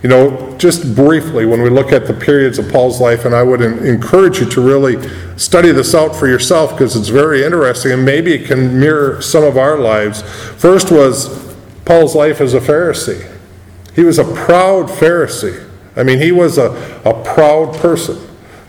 You 0.03 0.09
know, 0.09 0.57
just 0.57 0.95
briefly, 0.95 1.45
when 1.45 1.61
we 1.61 1.69
look 1.69 1.91
at 1.91 2.07
the 2.07 2.13
periods 2.13 2.57
of 2.57 2.71
Paul's 2.71 2.99
life, 2.99 3.25
and 3.25 3.35
I 3.35 3.43
would 3.43 3.61
encourage 3.61 4.39
you 4.39 4.49
to 4.49 4.61
really 4.61 5.07
study 5.37 5.71
this 5.71 5.93
out 5.93 6.15
for 6.15 6.27
yourself 6.27 6.71
because 6.71 6.95
it's 6.95 7.09
very 7.09 7.43
interesting 7.43 7.91
and 7.91 8.03
maybe 8.03 8.33
it 8.33 8.47
can 8.47 8.79
mirror 8.79 9.21
some 9.21 9.43
of 9.43 9.57
our 9.57 9.77
lives. 9.77 10.23
First 10.57 10.91
was 10.91 11.55
Paul's 11.85 12.15
life 12.15 12.41
as 12.41 12.55
a 12.55 12.59
Pharisee. 12.59 13.29
He 13.95 14.03
was 14.03 14.17
a 14.17 14.23
proud 14.23 14.87
Pharisee. 14.87 15.67
I 15.95 16.03
mean, 16.03 16.19
he 16.19 16.31
was 16.31 16.57
a, 16.57 16.71
a 17.05 17.23
proud 17.23 17.75
person. 17.75 18.17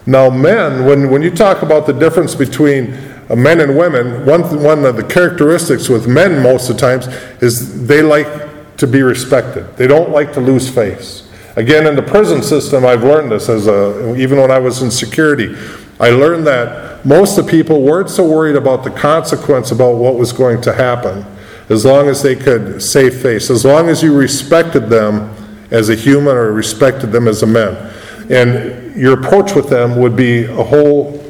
Now, 0.04 0.28
men, 0.28 0.84
when, 0.84 1.10
when 1.10 1.22
you 1.22 1.30
talk 1.30 1.62
about 1.62 1.86
the 1.86 1.92
difference 1.92 2.34
between 2.34 2.92
uh, 3.30 3.36
men 3.36 3.60
and 3.60 3.78
women, 3.78 4.26
one, 4.26 4.42
one 4.62 4.84
of 4.84 4.96
the 4.96 5.04
characteristics 5.04 5.88
with 5.88 6.08
men 6.08 6.42
most 6.42 6.68
of 6.68 6.76
the 6.76 6.80
times 6.80 7.06
is 7.40 7.86
they 7.86 8.02
like 8.02 8.26
to 8.82 8.86
be 8.88 9.00
respected. 9.00 9.76
They 9.76 9.86
don't 9.86 10.10
like 10.10 10.32
to 10.32 10.40
lose 10.40 10.68
face. 10.68 11.30
Again, 11.54 11.86
in 11.86 11.94
the 11.94 12.02
prison 12.02 12.42
system, 12.42 12.84
I've 12.84 13.04
learned 13.04 13.30
this 13.30 13.48
as 13.48 13.68
a, 13.68 14.16
even 14.16 14.40
when 14.40 14.50
I 14.50 14.58
was 14.58 14.82
in 14.82 14.90
security. 14.90 15.54
I 16.00 16.10
learned 16.10 16.48
that 16.48 17.06
most 17.06 17.38
of 17.38 17.46
the 17.46 17.50
people 17.52 17.82
weren't 17.82 18.10
so 18.10 18.28
worried 18.28 18.56
about 18.56 18.82
the 18.82 18.90
consequence 18.90 19.70
about 19.70 19.98
what 19.98 20.16
was 20.16 20.32
going 20.32 20.60
to 20.62 20.72
happen, 20.72 21.24
as 21.68 21.84
long 21.84 22.08
as 22.08 22.24
they 22.24 22.34
could 22.34 22.82
save 22.82 23.22
face, 23.22 23.50
as 23.50 23.64
long 23.64 23.88
as 23.88 24.02
you 24.02 24.12
respected 24.16 24.88
them 24.88 25.32
as 25.70 25.88
a 25.88 25.94
human 25.94 26.36
or 26.36 26.50
respected 26.50 27.12
them 27.12 27.28
as 27.28 27.44
a 27.44 27.46
man. 27.46 27.94
And 28.30 28.96
your 28.96 29.20
approach 29.20 29.54
with 29.54 29.68
them 29.68 29.96
would 30.00 30.16
be 30.16 30.46
a 30.46 30.64
whole 30.64 31.22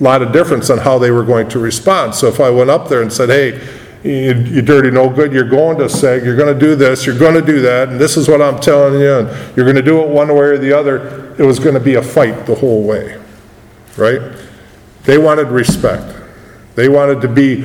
lot 0.00 0.20
of 0.20 0.32
difference 0.32 0.68
on 0.68 0.76
how 0.76 0.98
they 0.98 1.10
were 1.10 1.24
going 1.24 1.48
to 1.48 1.58
respond. 1.58 2.14
So 2.14 2.26
if 2.26 2.40
I 2.40 2.50
went 2.50 2.68
up 2.68 2.90
there 2.90 3.00
and 3.00 3.10
said, 3.10 3.30
hey, 3.30 3.58
you, 4.02 4.34
you 4.34 4.62
dirty 4.62 4.90
no 4.90 5.10
good, 5.10 5.32
you're 5.32 5.48
going 5.48 5.78
to 5.78 5.84
SEG, 5.84 6.24
you're 6.24 6.36
going 6.36 6.52
to 6.52 6.58
do 6.58 6.74
this, 6.74 7.04
you're 7.04 7.18
going 7.18 7.34
to 7.34 7.42
do 7.42 7.60
that, 7.60 7.88
and 7.88 8.00
this 8.00 8.16
is 8.16 8.28
what 8.28 8.40
I'm 8.40 8.60
telling 8.60 9.00
you, 9.00 9.18
and 9.18 9.56
you're 9.56 9.66
going 9.66 9.76
to 9.76 9.82
do 9.82 10.00
it 10.02 10.08
one 10.08 10.28
way 10.28 10.40
or 10.40 10.58
the 10.58 10.72
other. 10.72 11.34
It 11.38 11.44
was 11.44 11.58
going 11.58 11.74
to 11.74 11.80
be 11.80 11.94
a 11.94 12.02
fight 12.02 12.46
the 12.46 12.54
whole 12.54 12.82
way, 12.82 13.20
right? 13.96 14.20
They 15.04 15.18
wanted 15.18 15.48
respect. 15.48 16.16
They 16.74 16.88
wanted 16.88 17.20
to 17.22 17.28
be 17.28 17.62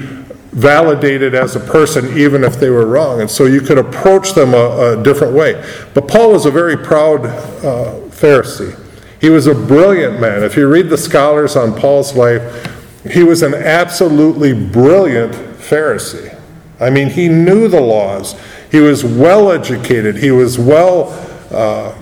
validated 0.56 1.36
as 1.36 1.56
a 1.56 1.60
person, 1.60 2.18
even 2.18 2.44
if 2.44 2.60
they 2.60 2.70
were 2.70 2.86
wrong. 2.86 3.22
And 3.22 3.30
so 3.30 3.46
you 3.46 3.60
could 3.60 3.78
approach 3.78 4.34
them 4.34 4.54
a, 4.54 5.00
a 5.00 5.04
different 5.04 5.34
way. 5.34 5.54
But 5.94 6.08
Paul 6.08 6.32
was 6.32 6.46
a 6.46 6.52
very 6.52 6.78
proud 6.78 7.26
uh, 7.26 8.00
Pharisee. 8.10 8.80
He 9.20 9.30
was 9.30 9.48
a 9.48 9.56
brilliant 9.56 10.20
man. 10.20 10.44
If 10.44 10.56
you 10.56 10.68
read 10.68 10.90
the 10.90 10.98
scholars 10.98 11.56
on 11.56 11.78
Paul's 11.78 12.16
life, 12.16 12.72
he 13.10 13.24
was 13.24 13.42
an 13.42 13.54
absolutely 13.54 14.54
brilliant 14.54 15.55
Pharisee. 15.70 16.40
I 16.80 16.90
mean, 16.90 17.10
he 17.10 17.28
knew 17.28 17.68
the 17.68 17.82
laws. 17.82 18.36
He 18.72 18.80
was 18.80 19.04
well 19.04 19.52
educated. 19.52 20.18
He 20.18 20.32
was 20.32 20.60
well 20.60 21.10
uh, 21.52 21.96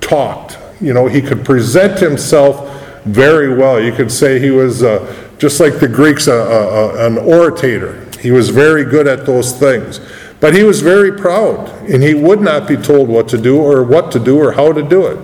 taught. 0.00 0.58
You 0.80 0.94
know, 0.94 1.06
he 1.06 1.20
could 1.20 1.44
present 1.44 1.98
himself 1.98 3.02
very 3.04 3.54
well. 3.54 3.80
You 3.82 3.92
could 3.92 4.10
say 4.10 4.38
he 4.38 4.50
was, 4.50 4.82
uh, 4.82 5.14
just 5.38 5.60
like 5.60 5.78
the 5.80 5.88
Greeks, 5.88 6.26
an 6.28 7.18
orator. 7.18 8.08
He 8.20 8.30
was 8.30 8.48
very 8.48 8.84
good 8.84 9.06
at 9.06 9.26
those 9.26 9.52
things. 9.52 10.00
But 10.40 10.54
he 10.54 10.62
was 10.62 10.82
very 10.82 11.12
proud, 11.12 11.68
and 11.90 12.02
he 12.02 12.14
would 12.14 12.40
not 12.40 12.68
be 12.68 12.76
told 12.76 13.08
what 13.08 13.28
to 13.28 13.38
do 13.38 13.60
or 13.60 13.82
what 13.82 14.12
to 14.12 14.20
do 14.20 14.38
or 14.38 14.52
how 14.52 14.72
to 14.72 14.82
do 14.82 15.06
it. 15.06 15.18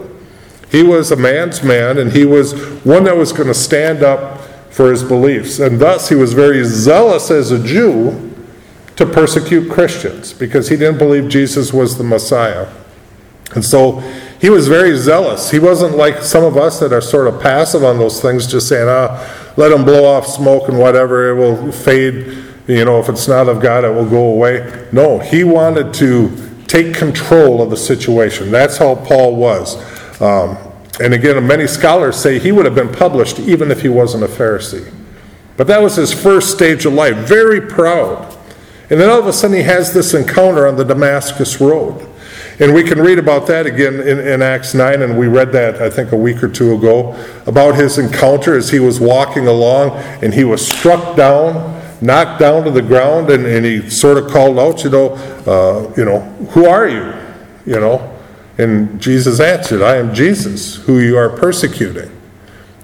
He 0.70 0.82
was 0.82 1.12
a 1.12 1.16
man's 1.16 1.62
man, 1.62 1.98
and 1.98 2.12
he 2.12 2.24
was 2.24 2.52
one 2.84 3.04
that 3.04 3.16
was 3.16 3.32
going 3.32 3.46
to 3.46 3.54
stand 3.54 4.02
up 4.02 4.40
for 4.74 4.90
his 4.90 5.04
beliefs. 5.04 5.60
And 5.60 5.78
thus, 5.78 6.08
he 6.08 6.16
was 6.16 6.32
very 6.32 6.64
zealous 6.64 7.30
as 7.30 7.52
a 7.52 7.64
Jew 7.64 8.34
to 8.96 9.06
persecute 9.06 9.70
Christians 9.70 10.32
because 10.32 10.68
he 10.68 10.76
didn't 10.76 10.98
believe 10.98 11.28
Jesus 11.28 11.72
was 11.72 11.96
the 11.96 12.02
Messiah. 12.02 12.66
And 13.54 13.64
so 13.64 14.00
he 14.40 14.50
was 14.50 14.66
very 14.66 14.96
zealous. 14.96 15.52
He 15.52 15.60
wasn't 15.60 15.96
like 15.96 16.22
some 16.22 16.42
of 16.42 16.56
us 16.56 16.80
that 16.80 16.92
are 16.92 17.00
sort 17.00 17.28
of 17.28 17.40
passive 17.40 17.84
on 17.84 17.98
those 17.98 18.20
things, 18.20 18.48
just 18.48 18.68
saying, 18.68 18.88
ah, 18.88 19.52
let 19.56 19.68
them 19.68 19.84
blow 19.84 20.04
off 20.04 20.26
smoke 20.26 20.68
and 20.68 20.76
whatever, 20.76 21.30
it 21.30 21.34
will 21.36 21.70
fade. 21.70 22.36
You 22.66 22.84
know, 22.84 22.98
if 22.98 23.08
it's 23.08 23.28
not 23.28 23.48
of 23.48 23.62
God, 23.62 23.84
it 23.84 23.90
will 23.90 24.10
go 24.10 24.24
away. 24.24 24.88
No, 24.90 25.20
he 25.20 25.44
wanted 25.44 25.94
to 25.94 26.64
take 26.66 26.96
control 26.96 27.62
of 27.62 27.70
the 27.70 27.76
situation. 27.76 28.50
That's 28.50 28.76
how 28.76 28.96
Paul 28.96 29.36
was. 29.36 29.76
Um, 30.20 30.58
and 31.00 31.12
again, 31.12 31.44
many 31.46 31.66
scholars 31.66 32.16
say 32.16 32.38
he 32.38 32.52
would 32.52 32.64
have 32.64 32.74
been 32.74 32.92
published 32.92 33.40
even 33.40 33.70
if 33.70 33.82
he 33.82 33.88
wasn't 33.88 34.22
a 34.22 34.28
Pharisee. 34.28 34.92
But 35.56 35.66
that 35.66 35.82
was 35.82 35.96
his 35.96 36.12
first 36.12 36.50
stage 36.50 36.84
of 36.86 36.92
life, 36.92 37.16
very 37.16 37.60
proud. 37.60 38.36
And 38.90 39.00
then 39.00 39.08
all 39.08 39.18
of 39.18 39.26
a 39.26 39.32
sudden 39.32 39.56
he 39.56 39.62
has 39.62 39.92
this 39.92 40.14
encounter 40.14 40.66
on 40.66 40.76
the 40.76 40.84
Damascus 40.84 41.60
Road. 41.60 42.08
And 42.60 42.72
we 42.72 42.84
can 42.84 43.00
read 43.00 43.18
about 43.18 43.48
that 43.48 43.66
again 43.66 43.94
in, 43.94 44.20
in, 44.20 44.40
Acts 44.40 44.74
9, 44.74 45.02
and 45.02 45.18
we 45.18 45.26
read 45.26 45.50
that, 45.52 45.82
I 45.82 45.90
think, 45.90 46.12
a 46.12 46.16
week 46.16 46.42
or 46.42 46.48
two 46.48 46.74
ago, 46.74 47.16
about 47.46 47.74
his 47.74 47.98
encounter 47.98 48.56
as 48.56 48.70
he 48.70 48.78
was 48.78 49.00
walking 49.00 49.48
along 49.48 49.90
and 50.22 50.32
he 50.32 50.44
was 50.44 50.64
struck 50.64 51.16
down, 51.16 51.82
knocked 52.00 52.38
down 52.38 52.62
to 52.64 52.70
the 52.70 52.82
ground, 52.82 53.30
and, 53.30 53.44
and 53.44 53.64
he 53.64 53.90
sort 53.90 54.18
of 54.18 54.30
called 54.30 54.60
out, 54.60 54.84
you 54.84 54.90
know, 54.90 55.14
uh, 55.46 55.92
you 55.96 56.04
know, 56.04 56.20
who 56.50 56.66
are 56.66 56.86
you? 56.86 57.12
You 57.66 57.80
know, 57.80 58.13
and 58.58 59.00
Jesus 59.00 59.40
answered, 59.40 59.82
I 59.82 59.96
am 59.96 60.14
Jesus, 60.14 60.76
who 60.76 61.00
you 61.00 61.16
are 61.16 61.30
persecuting. 61.30 62.10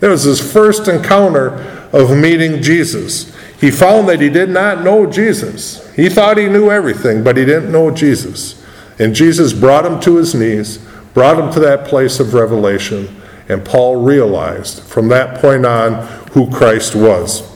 That 0.01 0.09
was 0.09 0.25
his 0.25 0.41
first 0.53 0.89
encounter 0.89 1.55
of 1.93 2.17
meeting 2.17 2.63
Jesus. 2.63 3.35
He 3.61 3.71
found 3.71 4.09
that 4.09 4.21
he 4.21 4.31
did 4.31 4.49
not 4.49 4.83
know 4.83 5.07
Jesus. 5.07 5.93
He 5.95 6.09
thought 6.09 6.39
he 6.39 6.49
knew 6.49 6.71
everything, 6.71 7.23
but 7.23 7.37
he 7.37 7.45
didn't 7.45 7.71
know 7.71 7.91
Jesus. 7.91 8.65
And 8.99 9.15
Jesus 9.15 9.53
brought 9.53 9.87
him 9.87 10.01
to 10.01 10.17
his 10.17 10.35
knees, 10.35 10.79
brought 11.15 11.39
him 11.39 11.53
to 11.53 11.61
that 11.61 11.87
place 11.87 12.21
of 12.21 12.35
revelation, 12.35 13.21
and 13.49 13.65
Paul 13.65 14.03
realized 14.03 14.83
from 14.83 15.09
that 15.09 15.41
point 15.41 15.67
on 15.67 16.07
who 16.33 16.51
Christ 16.51 16.95
was. 16.95 17.49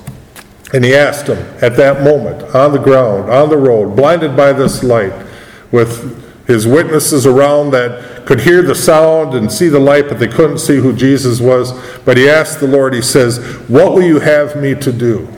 And 0.73 0.85
he 0.85 0.95
asked 0.95 1.29
him 1.29 1.39
at 1.63 1.77
that 1.77 2.03
moment, 2.03 2.43
on 2.55 2.73
the 2.73 2.79
ground, 2.79 3.31
on 3.31 3.49
the 3.49 3.57
road, 3.57 3.95
blinded 3.95 4.37
by 4.37 4.53
this 4.53 4.83
light, 4.83 5.13
with 5.71 6.24
his 6.47 6.67
witnesses 6.67 7.27
around 7.27 7.71
that 7.71 8.27
could 8.27 8.41
hear 8.41 8.63
the 8.63 8.75
sound 8.75 9.35
and 9.35 9.51
see 9.51 9.69
the 9.69 9.79
light, 9.79 10.09
but 10.09 10.19
they 10.19 10.29
couldn't 10.29 10.59
see 10.59 10.77
who 10.77 10.93
Jesus 10.93 11.41
was. 11.41 11.73
But 12.01 12.17
he 12.17 12.29
asked 12.29 12.61
the 12.61 12.67
Lord, 12.67 12.95
he 12.95 13.03
says, 13.03 13.39
What 13.69 13.95
will 13.95 14.03
you 14.03 14.21
have 14.21 14.57
me 14.57 14.75
to 14.75 14.93
do? 14.93 15.29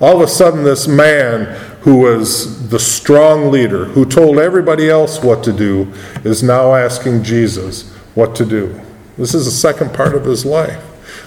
All 0.00 0.16
of 0.16 0.20
a 0.20 0.28
sudden, 0.28 0.64
this 0.64 0.88
man 0.88 1.46
who 1.82 1.98
was 1.98 2.68
the 2.70 2.78
strong 2.78 3.50
leader, 3.50 3.84
who 3.84 4.04
told 4.04 4.38
everybody 4.38 4.88
else 4.88 5.22
what 5.22 5.44
to 5.44 5.52
do, 5.52 5.92
is 6.24 6.42
now 6.42 6.74
asking 6.74 7.22
Jesus 7.22 7.92
what 8.14 8.34
to 8.36 8.44
do. 8.44 8.80
This 9.16 9.34
is 9.34 9.44
the 9.44 9.50
second 9.50 9.94
part 9.94 10.14
of 10.14 10.24
his 10.24 10.44
life. 10.44 10.82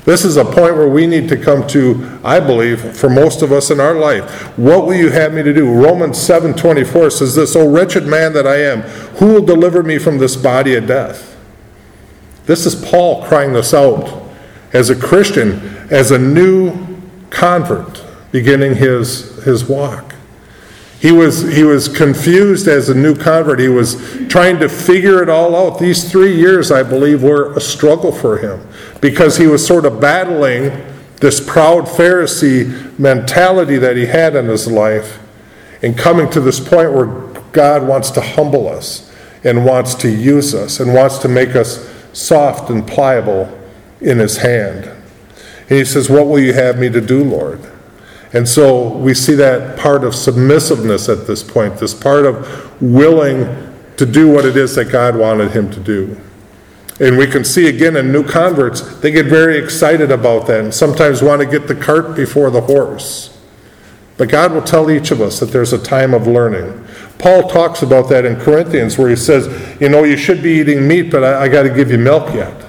This 0.08 0.24
is 0.24 0.38
a 0.38 0.46
point 0.46 0.78
where 0.78 0.88
we 0.88 1.06
need 1.06 1.28
to 1.28 1.36
come 1.36 1.68
to, 1.68 2.18
I 2.24 2.40
believe, 2.40 2.80
for 2.96 3.10
most 3.10 3.42
of 3.42 3.52
us 3.52 3.70
in 3.72 3.82
our 3.82 3.94
life. 3.94 4.58
What 4.58 4.86
will 4.86 4.94
you 4.94 5.10
have 5.10 5.34
me 5.34 5.44
to 5.44 5.54
do? 5.54 5.70
Romans 5.70 6.18
7:24 6.18 7.10
says 7.10 7.36
this, 7.36 7.58
"O 7.58 7.68
wretched 7.68 8.08
man 8.08 8.32
that 8.32 8.48
I 8.48 8.56
am, 8.56 8.84
who 9.18 9.26
will 9.26 9.42
deliver 9.42 9.84
me 9.84 9.98
from 9.98 10.20
this 10.20 10.38
body 10.38 10.76
of 10.76 10.88
death?" 10.88 11.36
This 12.46 12.66
is 12.66 12.74
Paul 12.74 13.26
crying 13.26 13.52
this 13.52 13.74
out 13.74 14.08
as 14.72 14.90
a 14.90 14.96
Christian, 14.96 15.60
as 15.90 16.10
a 16.10 16.18
new 16.18 16.72
convert 17.30 18.02
beginning 18.32 18.76
his, 18.76 19.44
his 19.44 19.68
walk. 19.68 20.14
He 21.00 21.12
was, 21.12 21.54
he 21.54 21.64
was 21.64 21.88
confused 21.88 22.68
as 22.68 22.90
a 22.90 22.96
new 22.96 23.16
convert. 23.16 23.60
He 23.60 23.68
was 23.68 23.96
trying 24.30 24.60
to 24.60 24.68
figure 24.70 25.22
it 25.22 25.30
all 25.30 25.56
out. 25.56 25.80
These 25.80 26.12
three 26.12 26.36
years, 26.36 26.72
I 26.72 26.82
believe, 26.82 27.22
were 27.22 27.54
a 27.54 27.62
struggle 27.62 28.12
for 28.12 28.40
him 28.40 28.68
because 29.00 29.38
he 29.38 29.46
was 29.46 29.66
sort 29.66 29.86
of 29.86 30.00
battling 30.00 30.72
this 31.18 31.40
proud 31.40 31.86
Pharisee 31.86 32.98
mentality 32.98 33.78
that 33.78 33.96
he 33.96 34.08
had 34.08 34.36
in 34.36 34.46
his 34.48 34.68
life 34.68 35.20
and 35.84 35.96
coming 35.98 36.30
to 36.32 36.42
this 36.42 36.60
point 36.60 36.92
where 36.94 37.06
God 37.52 37.88
wants 37.88 38.10
to 38.12 38.22
humble 38.22 38.68
us 38.68 39.14
and 39.44 39.66
wants 39.66 39.94
to 39.96 40.10
use 40.10 40.56
us 40.56 40.80
and 40.80 40.94
wants 40.94 41.20
to 41.20 41.28
make 41.28 41.56
us 41.56 41.88
soft 42.14 42.72
and 42.72 42.88
pliable 42.88 43.56
in 44.02 44.18
his 44.18 44.38
hand. 44.38 44.86
And 45.70 45.78
he 45.78 45.86
says, 45.86 46.10
What 46.10 46.28
will 46.28 46.40
you 46.40 46.54
have 46.54 46.80
me 46.80 46.90
to 46.90 47.02
do, 47.02 47.24
Lord? 47.24 47.60
And 48.34 48.48
so 48.48 48.90
we 48.90 49.14
see 49.14 49.36
that 49.36 49.80
part 49.80 50.04
of 50.04 50.14
submissiveness 50.14 51.10
at 51.10 51.28
this 51.28 51.44
point, 51.44 51.78
this 51.78 51.94
part 51.94 52.26
of 52.26 52.82
willing 52.82 53.46
to 53.98 54.06
do 54.06 54.30
what 54.32 54.46
it 54.46 54.58
is 54.58 54.76
that 54.76 54.86
God 54.86 55.16
wanted 55.16 55.52
him 55.52 55.72
to 55.72 55.80
do. 55.80 56.20
And 57.00 57.18
we 57.18 57.28
can 57.28 57.44
see 57.44 57.68
again 57.68 57.96
in 57.96 58.12
new 58.12 58.24
converts, 58.24 58.82
they 59.00 59.12
get 59.12 59.28
very 59.28 59.58
excited 59.58 60.12
about 60.12 60.48
that 60.48 60.62
and 60.62 60.74
sometimes 60.74 61.22
want 61.22 61.42
to 61.42 61.48
get 61.48 61.68
the 61.68 61.76
cart 61.76 62.16
before 62.16 62.50
the 62.50 62.62
horse. 62.62 63.38
But 64.18 64.30
God 64.30 64.52
will 64.52 64.64
tell 64.64 64.90
each 64.90 65.12
of 65.12 65.22
us 65.22 65.40
that 65.40 65.48
there's 65.48 65.74
a 65.74 65.78
time 65.78 66.16
of 66.16 66.26
learning. 66.26 66.86
Paul 67.20 67.48
talks 67.48 67.84
about 67.84 68.10
that 68.10 68.26
in 68.26 68.36
Corinthians 68.36 68.98
where 68.98 69.10
he 69.10 69.16
says, 69.16 69.48
You 69.80 69.90
know, 69.90 70.04
you 70.04 70.18
should 70.18 70.42
be 70.42 70.54
eating 70.54 70.88
meat, 70.88 71.12
but 71.12 71.24
I, 71.24 71.44
I 71.44 71.48
got 71.48 71.64
to 71.64 71.70
give 71.70 71.92
you 71.92 72.00
milk 72.00 72.34
yet. 72.34 72.67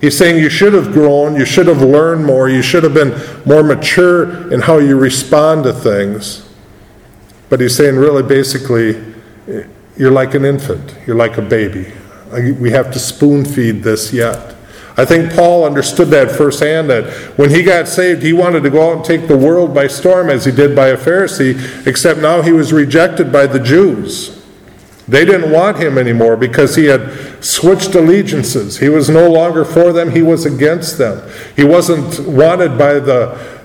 He's 0.00 0.16
saying 0.16 0.42
you 0.42 0.50
should 0.50 0.74
have 0.74 0.92
grown, 0.92 1.36
you 1.36 1.44
should 1.44 1.66
have 1.66 1.80
learned 1.80 2.24
more, 2.24 2.48
you 2.48 2.62
should 2.62 2.84
have 2.84 2.94
been 2.94 3.18
more 3.46 3.62
mature 3.62 4.52
in 4.52 4.60
how 4.60 4.78
you 4.78 4.98
respond 4.98 5.64
to 5.64 5.72
things. 5.72 6.48
But 7.48 7.60
he's 7.60 7.76
saying, 7.76 7.96
really, 7.96 8.22
basically, 8.22 9.02
you're 9.96 10.10
like 10.10 10.34
an 10.34 10.44
infant, 10.44 10.96
you're 11.06 11.16
like 11.16 11.38
a 11.38 11.42
baby. 11.42 11.92
We 12.32 12.70
have 12.72 12.92
to 12.92 12.98
spoon 12.98 13.44
feed 13.44 13.82
this 13.82 14.12
yet. 14.12 14.54
I 14.98 15.04
think 15.04 15.32
Paul 15.32 15.64
understood 15.64 16.08
that 16.08 16.30
firsthand 16.30 16.88
that 16.90 17.12
when 17.38 17.50
he 17.50 17.62
got 17.62 17.86
saved, 17.86 18.22
he 18.22 18.32
wanted 18.32 18.62
to 18.62 18.70
go 18.70 18.90
out 18.90 18.96
and 18.96 19.04
take 19.04 19.28
the 19.28 19.36
world 19.36 19.74
by 19.74 19.86
storm 19.86 20.30
as 20.30 20.44
he 20.44 20.52
did 20.52 20.74
by 20.74 20.88
a 20.88 20.96
Pharisee, 20.96 21.86
except 21.86 22.20
now 22.20 22.42
he 22.42 22.52
was 22.52 22.72
rejected 22.72 23.30
by 23.30 23.46
the 23.46 23.60
Jews. 23.60 24.35
They 25.08 25.24
didn't 25.24 25.52
want 25.52 25.78
him 25.78 25.98
anymore 25.98 26.36
because 26.36 26.74
he 26.74 26.86
had 26.86 27.44
switched 27.44 27.94
allegiances. 27.94 28.78
He 28.78 28.88
was 28.88 29.08
no 29.08 29.30
longer 29.30 29.64
for 29.64 29.92
them, 29.92 30.10
he 30.10 30.22
was 30.22 30.44
against 30.44 30.98
them. 30.98 31.28
He 31.54 31.62
wasn't 31.62 32.26
wanted 32.26 32.76
by 32.76 32.94
the, 32.94 33.62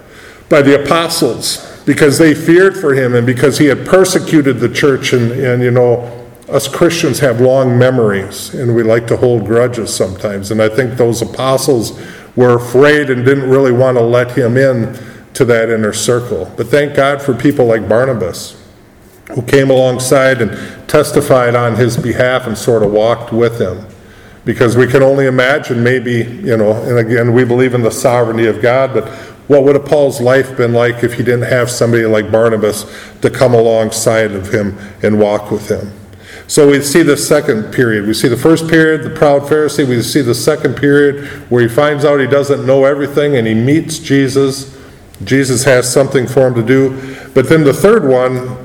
by 0.50 0.62
the 0.62 0.84
apostles 0.84 1.68
because 1.86 2.20
they 2.20 2.36
feared 2.36 2.78
for 2.78 2.94
him 2.94 3.16
and 3.16 3.26
because 3.26 3.58
he 3.58 3.66
had 3.66 3.88
persecuted 3.88 4.60
the 4.60 4.70
church. 4.70 5.14
And, 5.14 5.32
and 5.32 5.64
you 5.64 5.72
know, 5.72 6.30
us 6.48 6.68
Christians 6.68 7.18
have 7.20 7.42
long 7.42 7.76
memories 7.76 8.54
and 8.54 8.76
we 8.76 8.84
like 8.84 9.08
to 9.08 9.18
hold 9.18 9.46
grudges 9.46 9.96
sometimes. 9.96 10.52
And 10.52 10.62
I 10.62 10.70
think 10.70 10.94
those 10.94 11.24
apostles 11.24 12.00
were 12.36 12.58
afraid 12.58 13.10
and 13.10 13.26
didn't 13.26 13.50
really 13.50 13.72
want 13.72 13.98
to 13.98 14.04
let 14.04 14.38
him 14.38 14.58
in 14.58 14.96
to 15.34 15.46
that 15.46 15.70
inner 15.70 15.94
circle. 15.94 16.54
But 16.56 16.68
thank 16.68 16.96
God 16.96 17.20
for 17.20 17.34
people 17.34 17.66
like 17.66 17.90
Barnabas 17.90 18.61
who 19.34 19.42
came 19.42 19.70
alongside 19.70 20.42
and 20.42 20.90
testified 20.90 21.56
on 21.56 21.76
his 21.76 21.98
behalf 21.98 22.48
and 22.48 22.58
sort 22.58 22.84
of 22.84 22.92
walked 22.92 23.32
with 23.32 23.60
him. 23.60 23.86
Because 24.44 24.76
we 24.76 24.88
can 24.88 25.04
only 25.04 25.28
imagine, 25.28 25.84
maybe, 25.84 26.24
you 26.24 26.58
know, 26.58 26.72
and 26.84 26.98
again, 26.98 27.34
we 27.34 27.46
believe 27.46 27.74
in 27.74 27.84
the 27.84 27.92
sovereignty 27.92 28.48
of 28.48 28.62
God, 28.62 28.94
but 28.94 29.08
what 29.48 29.64
would 29.64 29.76
have 29.76 29.86
Paul's 29.86 30.22
life 30.22 30.56
been 30.58 30.74
like 30.74 31.04
if 31.04 31.14
he 31.14 31.24
didn't 31.24 31.50
have 31.50 31.70
somebody 31.70 32.06
like 32.06 32.32
Barnabas 32.32 32.86
to 33.22 33.30
come 33.30 33.54
alongside 33.54 34.32
of 34.32 34.52
him 34.52 34.78
and 35.04 35.20
walk 35.20 35.52
with 35.52 35.70
him? 35.70 35.92
So 36.48 36.70
we 36.70 36.82
see 36.82 37.02
the 37.02 37.16
second 37.16 37.74
period. 37.74 38.08
We 38.08 38.14
see 38.14 38.28
the 38.28 38.38
first 38.38 38.68
period, 38.68 39.04
the 39.04 39.10
proud 39.10 39.44
Pharisee. 39.44 39.88
We 39.88 40.02
see 40.02 40.22
the 40.22 40.36
second 40.36 40.76
period 40.76 41.26
where 41.50 41.62
he 41.62 41.70
finds 41.70 42.04
out 42.04 42.20
he 42.20 42.28
doesn't 42.28 42.66
know 42.66 42.86
everything 42.86 43.38
and 43.38 43.48
he 43.48 43.54
meets 43.54 44.00
Jesus. 44.00 44.78
Jesus 45.24 45.64
has 45.64 45.92
something 45.92 46.28
for 46.28 46.48
him 46.48 46.56
to 46.56 46.64
do. 46.64 47.16
But 47.34 47.48
then 47.48 47.64
the 47.64 47.74
third 47.74 48.06
one, 48.06 48.58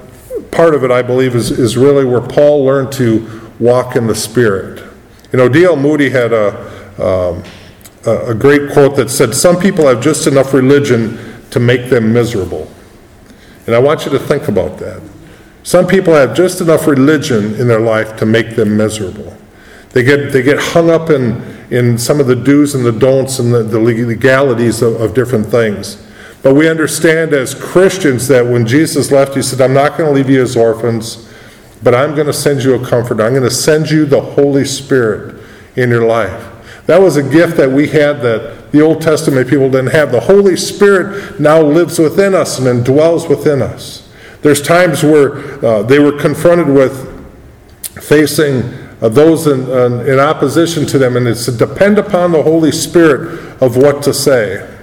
part 0.57 0.75
of 0.75 0.83
it, 0.83 0.91
I 0.91 1.03
believe, 1.03 1.37
is, 1.37 1.51
is 1.51 1.77
really 1.77 2.05
where 2.05 2.21
Paul 2.21 2.65
learned 2.65 2.91
to 2.93 3.51
walk 3.61 3.95
in 3.95 4.07
the 4.07 4.15
Spirit. 4.15 4.83
You 5.33 5.39
know, 5.39 5.49
D.L. 5.49 5.77
Moody 5.77 6.09
had 6.09 6.33
a, 6.33 6.57
um, 6.99 7.45
a 8.07 8.35
great 8.35 8.73
quote 8.73 8.97
that 8.97 9.11
said, 9.11 9.35
Some 9.35 9.61
people 9.61 9.87
have 9.87 10.01
just 10.01 10.27
enough 10.27 10.55
religion 10.55 11.43
to 11.51 11.61
make 11.61 11.91
them 11.91 12.13
miserable. 12.13 12.71
And 13.67 13.75
I 13.75 13.79
want 13.79 14.07
you 14.07 14.11
to 14.13 14.19
think 14.19 14.49
about 14.49 14.79
that. 14.79 15.03
Some 15.63 15.87
people 15.87 16.15
have 16.15 16.35
just 16.35 16.61
enough 16.61 16.87
religion 16.87 17.55
in 17.57 17.67
their 17.67 17.81
life 17.81 18.17
to 18.19 18.27
make 18.27 18.55
them 18.55 18.77
miserable. 18.77 19.37
They 19.91 20.05
get, 20.05 20.33
they 20.33 20.43
get 20.43 20.59
hung 20.59 20.91
up 20.91 21.11
in, 21.11 21.43
in 21.71 21.99
some 21.99 22.21
of 22.21 22.29
the 22.29 22.37
do's 22.37 22.75
and 22.75 22.85
the 22.85 22.93
don'ts 22.93 23.41
and 23.41 23.53
the, 23.53 23.63
the 23.63 23.81
legalities 23.81 24.81
of, 24.81 25.01
of 25.01 25.15
different 25.15 25.47
things. 25.47 26.06
But 26.47 26.55
we 26.55 26.69
understand 26.69 27.33
as 27.33 27.57
Christians 27.57 28.29
that 28.29 28.47
when 28.47 28.69
Jesus 28.69 29.11
left, 29.11 29.35
he 29.35 29.43
said, 29.43 29.61
I'm 29.61 29.75
not 29.75 29.99
going 29.99 30.09
to 30.09 30.15
leave 30.15 30.31
you 30.31 30.41
as 30.41 30.57
orphans, 30.57 31.29
but 31.83 31.93
I'm 31.93 32.15
going 32.15 32.29
to 32.29 32.33
send 32.33 32.63
you 32.63 32.77
a 32.77 32.87
comforter. 32.87 33.25
I'm 33.25 33.33
going 33.33 33.43
to 33.43 33.51
send 33.51 33.91
you 33.91 34.07
the 34.07 34.21
Holy 34.21 34.65
Spirit 34.65 35.43
in 35.75 35.91
your 35.91 36.07
life. 36.07 36.87
That 36.87 37.01
was 37.01 37.17
a 37.17 37.23
gift 37.25 37.57
that 37.57 37.69
we 37.69 37.89
had 37.89 38.23
that 38.23 38.71
the 38.71 38.81
Old 38.81 39.03
Testament 39.03 39.51
people 39.51 39.69
didn't 39.69 39.91
have. 39.91 40.13
The 40.13 40.21
Holy 40.21 40.57
Spirit 40.57 41.41
now 41.41 41.61
lives 41.61 41.99
within 41.99 42.33
us 42.33 42.61
and 42.61 42.85
dwells 42.85 43.27
within 43.27 43.61
us. 43.61 44.09
There's 44.43 44.63
times 44.63 45.03
where 45.03 45.65
uh, 45.67 45.83
they 45.83 45.99
were 45.99 46.17
confronted 46.17 46.69
with 46.69 47.13
facing 48.05 48.63
uh, 49.03 49.09
those 49.09 49.49
in, 49.49 49.65
uh, 49.69 50.05
in 50.05 50.21
opposition 50.21 50.87
to 50.87 50.99
them, 50.99 51.17
and 51.17 51.27
it's 51.27 51.47
to 51.47 51.51
depend 51.51 51.99
upon 51.99 52.31
the 52.31 52.45
Holy 52.45 52.71
Spirit 52.71 53.61
of 53.61 53.77
what 53.77 54.01
to 54.05 54.15
say. 54.15 54.75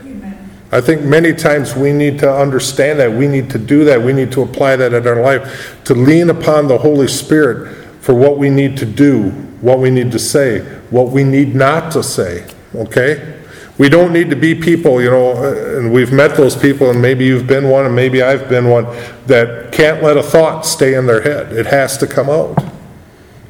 I 0.74 0.82
think 0.82 1.04
many 1.04 1.34
times 1.34 1.76
we 1.76 1.94
need 1.94 2.18
to 2.20 2.34
understand 2.34 3.00
that. 3.00 3.12
We 3.12 3.28
need 3.28 3.52
to 3.52 3.60
do 3.60 3.84
that. 3.86 4.02
We 4.02 4.12
need 4.12 4.32
to 4.32 4.42
apply 4.42 4.76
that 4.78 4.92
in 4.92 5.08
our 5.08 5.22
life, 5.22 5.80
to 5.84 5.94
lean 5.94 6.32
upon 6.32 6.68
the 6.68 6.80
Holy 6.80 7.08
Spirit 7.08 7.76
for 8.02 8.16
what 8.16 8.40
we 8.40 8.50
need 8.50 8.76
to 8.78 8.86
do, 8.86 9.30
what 9.62 9.78
we 9.78 9.92
need 9.92 10.12
to 10.14 10.20
say, 10.20 10.62
what 10.90 11.12
we 11.12 11.24
need 11.24 11.54
not 11.54 11.92
to 11.92 12.02
say. 12.02 12.48
Okay? 12.74 13.40
We 13.78 13.88
don't 13.88 14.12
need 14.12 14.32
to 14.32 14.36
be 14.36 14.56
people, 14.56 15.00
you 15.00 15.12
know, 15.12 15.78
and 15.78 15.94
we've 15.94 16.12
met 16.12 16.36
those 16.36 16.56
people, 16.56 16.90
and 16.90 17.00
maybe 17.00 17.24
you've 17.24 17.46
been 17.46 17.70
one, 17.70 17.86
and 17.86 17.96
maybe 17.96 18.24
I've 18.24 18.50
been 18.50 18.68
one, 18.68 18.86
that 19.28 19.72
can't 19.72 20.02
let 20.02 20.18
a 20.18 20.24
thought 20.24 20.66
stay 20.66 20.96
in 20.96 21.06
their 21.06 21.22
head. 21.22 21.54
It 21.54 21.68
has 21.68 22.00
to 22.00 22.08
come 22.08 22.32
out. 22.32 22.58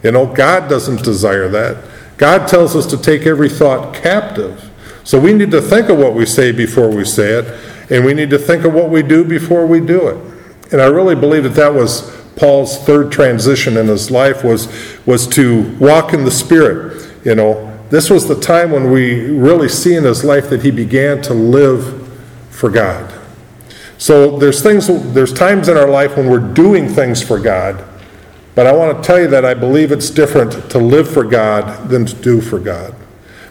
You 0.04 0.12
know, 0.12 0.26
God 0.26 0.70
doesn't 0.70 1.04
desire 1.04 1.48
that. 1.48 1.86
God 2.18 2.50
tells 2.50 2.76
us 2.76 2.86
to 2.88 2.98
take 2.98 3.26
every 3.26 3.48
thought 3.50 3.94
captive. 3.94 4.70
So 5.04 5.20
we 5.20 5.34
need 5.34 5.52
to 5.52 5.62
think 5.62 5.90
of 5.90 5.98
what 5.98 6.14
we 6.14 6.26
say 6.26 6.52
before 6.52 6.90
we 6.90 7.06
say 7.06 7.40
it, 7.40 7.92
and 7.92 8.06
we 8.06 8.14
need 8.14 8.30
to 8.30 8.40
think 8.40 8.64
of 8.64 8.74
what 8.74 8.90
we 8.90 9.04
do 9.04 9.24
before 9.24 9.66
we 9.66 9.80
do 9.80 10.08
it. 10.08 10.72
And 10.72 10.82
I 10.82 10.86
really 10.86 11.16
believe 11.16 11.44
that 11.44 11.56
that 11.56 11.74
was 11.74 12.12
Paul's 12.36 12.78
third 12.80 13.12
transition 13.12 13.78
in 13.78 13.88
his 13.88 14.10
life 14.10 14.44
was 14.44 14.68
was 15.06 15.28
to 15.28 15.78
walk 15.78 16.14
in 16.14 16.24
the 16.24 16.32
Spirit. 16.32 17.12
You 17.24 17.36
know, 17.36 17.78
this 17.90 18.10
was 18.10 18.28
the 18.28 18.40
time 18.40 18.72
when 18.72 18.92
we 18.92 19.30
really 19.30 19.70
see 19.70 19.96
in 19.96 20.04
his 20.04 20.24
life 20.24 20.50
that 20.50 20.64
he 20.64 20.72
began 20.72 21.22
to 21.24 21.34
live 21.34 22.10
for 22.50 22.70
God. 22.70 23.14
So 23.98 24.38
there's 24.38 24.62
things, 24.62 24.88
there's 25.14 25.32
times 25.32 25.70
in 25.70 25.78
our 25.78 25.88
life 25.88 26.18
when 26.18 26.30
we're 26.30 26.54
doing 26.54 26.90
things 26.90 27.22
for 27.22 27.40
God, 27.40 27.86
but 28.56 28.66
I 28.66 28.74
want 28.74 28.98
to 28.98 29.04
tell 29.08 29.20
you 29.20 29.28
that 29.28 29.46
I 29.46 29.54
believe 29.54 29.92
it's 29.92 30.10
different 30.10 30.72
to 30.72 30.78
live 30.78 31.10
for 31.10 31.24
God 31.24 31.90
than 31.90 32.06
to 32.06 32.16
do 32.16 32.42
for 32.42 32.60
God. 32.60 32.96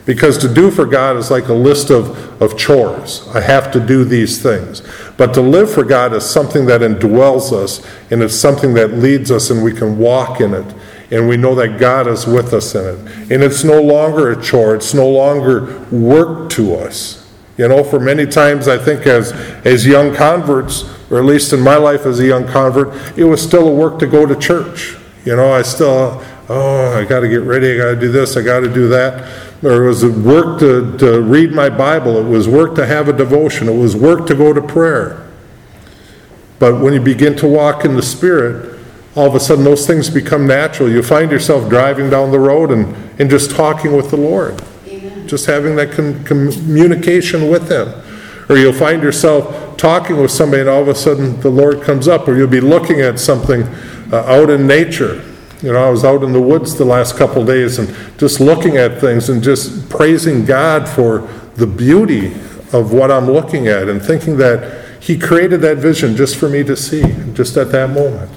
Because 0.04 0.36
to 0.38 0.52
do 0.52 0.70
for 0.70 0.84
God 0.84 1.16
is 1.16 1.30
like 1.30 1.48
a 1.48 1.54
list 1.54 1.90
of, 1.90 2.42
of 2.42 2.58
chores. 2.58 3.28
I 3.28 3.40
have 3.40 3.70
to 3.72 3.80
do 3.80 4.04
these 4.04 4.42
things. 4.42 4.82
But 5.16 5.32
to 5.34 5.40
live 5.40 5.70
for 5.72 5.84
God 5.84 6.12
is 6.12 6.28
something 6.28 6.66
that 6.66 6.80
indwells 6.80 7.52
us, 7.52 7.86
and 8.10 8.20
it's 8.22 8.34
something 8.34 8.74
that 8.74 8.94
leads 8.94 9.30
us, 9.30 9.50
and 9.50 9.62
we 9.62 9.72
can 9.72 9.98
walk 9.98 10.40
in 10.40 10.54
it. 10.54 10.74
And 11.12 11.28
we 11.28 11.36
know 11.36 11.54
that 11.54 11.78
God 11.78 12.08
is 12.08 12.26
with 12.26 12.52
us 12.52 12.74
in 12.74 12.84
it. 12.84 13.30
And 13.30 13.42
it's 13.44 13.62
no 13.62 13.80
longer 13.80 14.32
a 14.32 14.42
chore, 14.42 14.74
it's 14.74 14.94
no 14.94 15.08
longer 15.08 15.86
work 15.90 16.50
to 16.52 16.74
us. 16.74 17.22
You 17.58 17.68
know, 17.68 17.84
for 17.84 18.00
many 18.00 18.26
times, 18.26 18.66
I 18.66 18.78
think 18.78 19.06
as, 19.06 19.30
as 19.64 19.86
young 19.86 20.14
converts, 20.14 20.84
or 21.10 21.18
at 21.18 21.24
least 21.24 21.52
in 21.52 21.60
my 21.60 21.76
life 21.76 22.06
as 22.06 22.18
a 22.18 22.26
young 22.26 22.48
convert, 22.48 23.16
it 23.16 23.24
was 23.24 23.42
still 23.42 23.68
a 23.68 23.72
work 23.72 23.98
to 24.00 24.06
go 24.06 24.26
to 24.26 24.34
church. 24.34 24.96
You 25.24 25.36
know, 25.36 25.52
I 25.52 25.62
still, 25.62 26.24
oh, 26.48 26.98
I 26.98 27.04
got 27.04 27.20
to 27.20 27.28
get 27.28 27.42
ready, 27.42 27.74
I 27.74 27.76
got 27.76 27.90
to 27.94 28.00
do 28.00 28.10
this, 28.10 28.36
I 28.36 28.42
got 28.42 28.60
to 28.60 28.72
do 28.72 28.88
that. 28.88 29.51
Or 29.62 29.84
it 29.84 29.88
was 29.88 30.04
work 30.04 30.58
to, 30.58 30.96
to 30.98 31.22
read 31.22 31.52
my 31.52 31.70
Bible, 31.70 32.16
it 32.16 32.28
was 32.28 32.48
work 32.48 32.74
to 32.76 32.86
have 32.86 33.08
a 33.08 33.12
devotion, 33.12 33.68
it 33.68 33.76
was 33.76 33.94
work 33.94 34.26
to 34.26 34.34
go 34.34 34.52
to 34.52 34.60
prayer. 34.60 35.28
But 36.58 36.80
when 36.80 36.94
you 36.94 37.00
begin 37.00 37.36
to 37.36 37.46
walk 37.46 37.84
in 37.84 37.94
the 37.94 38.02
Spirit, 38.02 38.78
all 39.14 39.26
of 39.26 39.34
a 39.34 39.40
sudden 39.40 39.64
those 39.64 39.86
things 39.86 40.10
become 40.10 40.46
natural. 40.46 40.88
You 40.88 41.02
find 41.02 41.30
yourself 41.30 41.68
driving 41.68 42.10
down 42.10 42.30
the 42.32 42.40
road 42.40 42.70
and, 42.70 42.94
and 43.20 43.30
just 43.30 43.50
talking 43.50 43.96
with 43.96 44.10
the 44.10 44.16
Lord, 44.16 44.62
Amen. 44.88 45.28
just 45.28 45.46
having 45.46 45.76
that 45.76 45.92
com- 45.92 46.24
communication 46.24 47.48
with 47.48 47.70
Him. 47.70 47.92
Or 48.48 48.56
you'll 48.56 48.72
find 48.72 49.02
yourself 49.02 49.76
talking 49.76 50.16
with 50.16 50.30
somebody, 50.30 50.62
and 50.62 50.68
all 50.68 50.82
of 50.82 50.88
a 50.88 50.94
sudden 50.94 51.40
the 51.40 51.50
Lord 51.50 51.82
comes 51.82 52.08
up, 52.08 52.26
or 52.26 52.36
you'll 52.36 52.48
be 52.48 52.60
looking 52.60 53.00
at 53.00 53.20
something 53.20 53.62
uh, 54.12 54.24
out 54.26 54.50
in 54.50 54.66
nature 54.66 55.22
you 55.62 55.72
know, 55.72 55.86
I 55.86 55.90
was 55.90 56.04
out 56.04 56.24
in 56.24 56.32
the 56.32 56.42
woods 56.42 56.76
the 56.76 56.84
last 56.84 57.16
couple 57.16 57.44
days 57.44 57.78
and 57.78 57.94
just 58.18 58.40
looking 58.40 58.76
at 58.76 59.00
things 59.00 59.28
and 59.28 59.42
just 59.42 59.88
praising 59.88 60.44
God 60.44 60.88
for 60.88 61.28
the 61.54 61.66
beauty 61.66 62.34
of 62.72 62.92
what 62.92 63.12
I'm 63.12 63.30
looking 63.30 63.68
at 63.68 63.88
and 63.88 64.02
thinking 64.02 64.36
that 64.38 65.00
He 65.00 65.16
created 65.16 65.60
that 65.60 65.78
vision 65.78 66.16
just 66.16 66.36
for 66.36 66.48
me 66.48 66.64
to 66.64 66.76
see, 66.76 67.02
just 67.32 67.56
at 67.56 67.70
that 67.70 67.90
moment. 67.90 68.30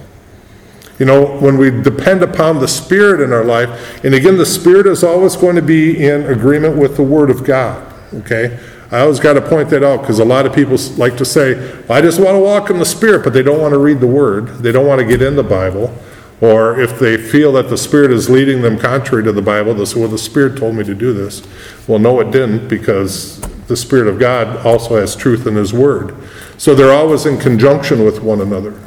You 1.00 1.06
know, 1.06 1.38
when 1.40 1.58
we 1.58 1.72
depend 1.72 2.22
upon 2.22 2.60
the 2.60 2.68
Spirit 2.68 3.22
in 3.22 3.34
our 3.34 3.44
life, 3.44 4.04
and 4.06 4.14
again, 4.14 4.38
the 4.38 4.46
Spirit 4.46 4.86
is 4.86 5.04
always 5.04 5.36
going 5.36 5.56
to 5.56 5.62
be 5.62 6.06
in 6.06 6.28
agreement 6.28 6.78
with 6.78 6.96
the 6.96 7.04
Word 7.04 7.30
of 7.30 7.44
God, 7.44 7.92
okay? 8.14 8.60
I 8.92 9.00
always 9.00 9.20
got 9.20 9.34
to 9.34 9.42
point 9.42 9.70
that 9.72 9.84
out 9.84 10.02
because 10.02 10.20
a 10.20 10.26
lot 10.26 10.46
of 10.46 10.54
people 10.54 10.78
like 10.96 11.18
to 11.18 11.26
say, 11.26 11.54
I 11.90 12.02
just 12.02 12.20
want 12.20 12.36
to 12.36 12.40
walk 12.40 12.70
in 12.70 12.78
the 12.78 12.86
Spirit, 12.86 13.24
but 13.24 13.34
they 13.34 13.42
don't 13.42 13.60
want 13.60 13.74
to 13.74 13.80
read 13.80 14.00
the 14.00 14.08
Word. 14.08 14.48
They 14.60 14.72
don't 14.72 14.86
want 14.86 15.00
to 15.00 15.06
get 15.08 15.24
in 15.24 15.36
the 15.36 15.44
Bible. 15.44 15.94
Or 16.42 16.80
if 16.80 17.00
they 17.00 17.18
feel 17.18 17.54
that 17.54 17.70
the 17.70 17.78
Spirit 17.78 18.12
is 18.12 18.30
leading 18.30 18.62
them 18.62 18.78
contrary 18.78 19.24
to 19.24 19.32
the 19.32 19.42
Bible, 19.42 19.74
they 19.74 19.86
say, 19.86 20.00
Well, 20.00 20.10
the 20.10 20.18
Spirit 20.18 20.58
told 20.58 20.76
me 20.76 20.84
to 20.84 20.94
do 20.94 21.14
this. 21.14 21.42
Well, 21.88 22.00
no, 22.00 22.20
it 22.20 22.32
didn't, 22.32 22.68
because 22.68 23.40
the 23.68 23.78
Spirit 23.78 24.08
of 24.08 24.20
God 24.20 24.66
also 24.66 24.98
has 25.00 25.16
truth 25.16 25.48
in 25.48 25.56
His 25.56 25.74
Word. 25.74 26.16
So 26.58 26.76
they're 26.76 26.94
always 26.94 27.26
in 27.26 27.40
conjunction 27.40 28.04
with 28.04 28.22
one 28.22 28.42
another. 28.42 28.80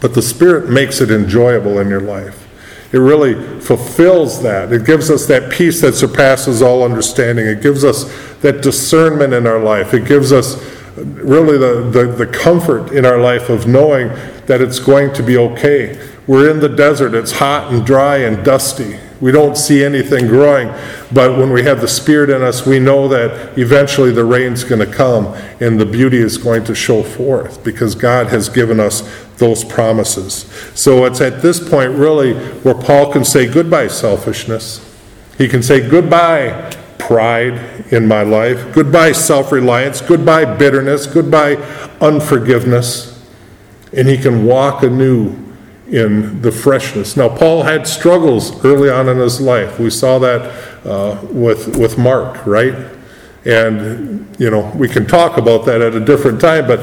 But 0.00 0.14
the 0.14 0.22
Spirit 0.22 0.70
makes 0.70 1.00
it 1.00 1.10
enjoyable 1.10 1.78
in 1.78 1.88
your 1.88 2.00
life. 2.00 2.48
It 2.92 2.98
really 2.98 3.60
fulfills 3.60 4.42
that. 4.42 4.72
It 4.72 4.84
gives 4.84 5.10
us 5.10 5.26
that 5.26 5.50
peace 5.50 5.80
that 5.80 5.94
surpasses 5.94 6.60
all 6.60 6.84
understanding. 6.84 7.46
It 7.46 7.62
gives 7.62 7.84
us 7.84 8.04
that 8.40 8.62
discernment 8.62 9.32
in 9.32 9.46
our 9.46 9.58
life. 9.58 9.94
It 9.94 10.06
gives 10.06 10.32
us 10.32 10.62
really 10.96 11.56
the, 11.56 11.88
the, 11.90 12.24
the 12.24 12.26
comfort 12.26 12.92
in 12.92 13.06
our 13.06 13.18
life 13.18 13.48
of 13.48 13.66
knowing 13.66 14.08
that 14.46 14.60
it's 14.60 14.78
going 14.78 15.14
to 15.14 15.22
be 15.22 15.38
okay 15.38 15.98
we're 16.26 16.50
in 16.50 16.60
the 16.60 16.68
desert, 16.68 17.14
it's 17.14 17.32
hot 17.32 17.72
and 17.72 17.84
dry 17.84 18.18
and 18.18 18.44
dusty. 18.44 18.98
We 19.20 19.32
don't 19.32 19.56
see 19.56 19.84
anything 19.84 20.26
growing, 20.26 20.68
but 21.12 21.38
when 21.38 21.52
we 21.52 21.62
have 21.62 21.80
the 21.80 21.88
Spirit 21.88 22.30
in 22.30 22.42
us, 22.42 22.66
we 22.66 22.78
know 22.78 23.06
that 23.08 23.56
eventually 23.58 24.10
the 24.10 24.24
rain's 24.24 24.64
going 24.64 24.80
to 24.80 24.92
come 24.92 25.26
and 25.60 25.80
the 25.80 25.86
beauty 25.86 26.18
is 26.18 26.36
going 26.38 26.64
to 26.64 26.74
show 26.74 27.02
forth 27.02 27.62
because 27.62 27.94
God 27.94 28.28
has 28.28 28.48
given 28.48 28.80
us 28.80 29.02
those 29.36 29.64
promises. 29.64 30.44
So 30.74 31.04
it's 31.04 31.20
at 31.20 31.42
this 31.42 31.68
point, 31.68 31.92
really, 31.92 32.34
where 32.62 32.74
Paul 32.74 33.12
can 33.12 33.24
say 33.24 33.46
goodbye, 33.46 33.88
selfishness. 33.88 34.88
He 35.38 35.48
can 35.48 35.62
say 35.62 35.88
goodbye, 35.88 36.72
pride 36.98 37.92
in 37.92 38.06
my 38.06 38.22
life, 38.22 38.72
goodbye, 38.72 39.12
self 39.12 39.50
reliance, 39.52 40.00
goodbye, 40.00 40.44
bitterness, 40.56 41.06
goodbye, 41.06 41.56
unforgiveness. 42.00 43.08
And 43.92 44.08
he 44.08 44.18
can 44.18 44.44
walk 44.44 44.82
anew 44.82 45.36
in 45.92 46.40
the 46.40 46.50
freshness. 46.50 47.18
Now, 47.18 47.28
Paul 47.28 47.62
had 47.62 47.86
struggles 47.86 48.64
early 48.64 48.88
on 48.88 49.10
in 49.10 49.18
his 49.18 49.40
life. 49.40 49.78
We 49.78 49.90
saw 49.90 50.18
that 50.20 50.86
uh, 50.86 51.20
with, 51.30 51.76
with 51.76 51.98
Mark, 51.98 52.46
right? 52.46 52.74
And, 53.44 54.34
you 54.38 54.50
know, 54.50 54.72
we 54.74 54.88
can 54.88 55.06
talk 55.06 55.36
about 55.36 55.66
that 55.66 55.82
at 55.82 55.94
a 55.94 56.00
different 56.00 56.40
time, 56.40 56.66
but 56.66 56.80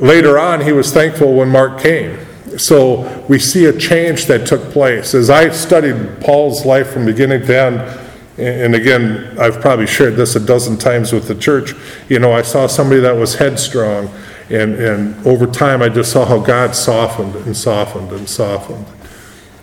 later 0.00 0.38
on, 0.38 0.62
he 0.62 0.72
was 0.72 0.92
thankful 0.92 1.34
when 1.34 1.50
Mark 1.50 1.80
came. 1.80 2.18
So 2.56 3.24
we 3.28 3.38
see 3.38 3.66
a 3.66 3.78
change 3.78 4.24
that 4.26 4.46
took 4.46 4.62
place. 4.70 5.14
As 5.14 5.28
I 5.28 5.50
studied 5.50 6.20
Paul's 6.22 6.64
life 6.64 6.90
from 6.90 7.04
beginning 7.04 7.44
to 7.46 7.58
end, 7.58 8.00
and 8.38 8.74
again, 8.74 9.36
I've 9.38 9.60
probably 9.60 9.86
shared 9.86 10.16
this 10.16 10.36
a 10.36 10.40
dozen 10.40 10.78
times 10.78 11.12
with 11.12 11.28
the 11.28 11.34
church, 11.34 11.74
you 12.08 12.18
know, 12.18 12.32
I 12.32 12.42
saw 12.42 12.66
somebody 12.66 13.00
that 13.02 13.16
was 13.16 13.34
headstrong 13.34 14.08
and, 14.50 14.74
and 14.74 15.26
over 15.26 15.46
time, 15.46 15.82
I 15.82 15.88
just 15.88 16.12
saw 16.12 16.24
how 16.24 16.38
God 16.40 16.74
softened 16.74 17.34
and 17.34 17.56
softened 17.56 18.12
and 18.12 18.28
softened. 18.28 18.86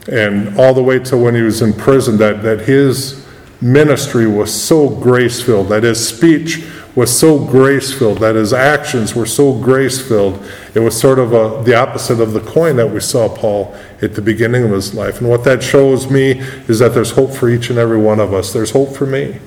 And 0.07 0.59
all 0.59 0.73
the 0.73 0.83
way 0.83 0.99
to 0.99 1.17
when 1.17 1.33
he 1.33 1.41
was 1.41 1.61
in 1.61 1.73
prison, 1.73 2.17
that, 2.17 2.43
that 2.43 2.61
his 2.61 3.25
ministry 3.61 4.27
was 4.27 4.53
so 4.53 4.89
grace 4.89 5.41
filled, 5.41 5.69
that 5.69 5.83
his 5.83 6.07
speech 6.07 6.63
was 6.95 7.17
so 7.17 7.43
grace 7.43 7.91
filled, 7.97 8.19
that 8.19 8.35
his 8.35 8.53
actions 8.53 9.15
were 9.15 9.25
so 9.25 9.59
grace 9.59 10.07
filled. 10.07 10.41
It 10.75 10.79
was 10.79 10.99
sort 10.99 11.19
of 11.19 11.33
a, 11.33 11.63
the 11.63 11.75
opposite 11.75 12.21
of 12.21 12.33
the 12.33 12.39
coin 12.39 12.75
that 12.77 12.89
we 12.89 12.99
saw 12.99 13.27
Paul 13.27 13.75
at 14.01 14.13
the 14.13 14.21
beginning 14.21 14.63
of 14.63 14.71
his 14.71 14.93
life. 14.93 15.19
And 15.19 15.29
what 15.29 15.43
that 15.43 15.61
shows 15.61 16.09
me 16.09 16.39
is 16.69 16.79
that 16.79 16.93
there's 16.93 17.11
hope 17.11 17.31
for 17.31 17.49
each 17.49 17.69
and 17.69 17.79
every 17.79 17.97
one 17.97 18.19
of 18.19 18.33
us. 18.33 18.53
There's 18.53 18.71
hope 18.71 18.95
for 18.95 19.05
me, 19.05 19.39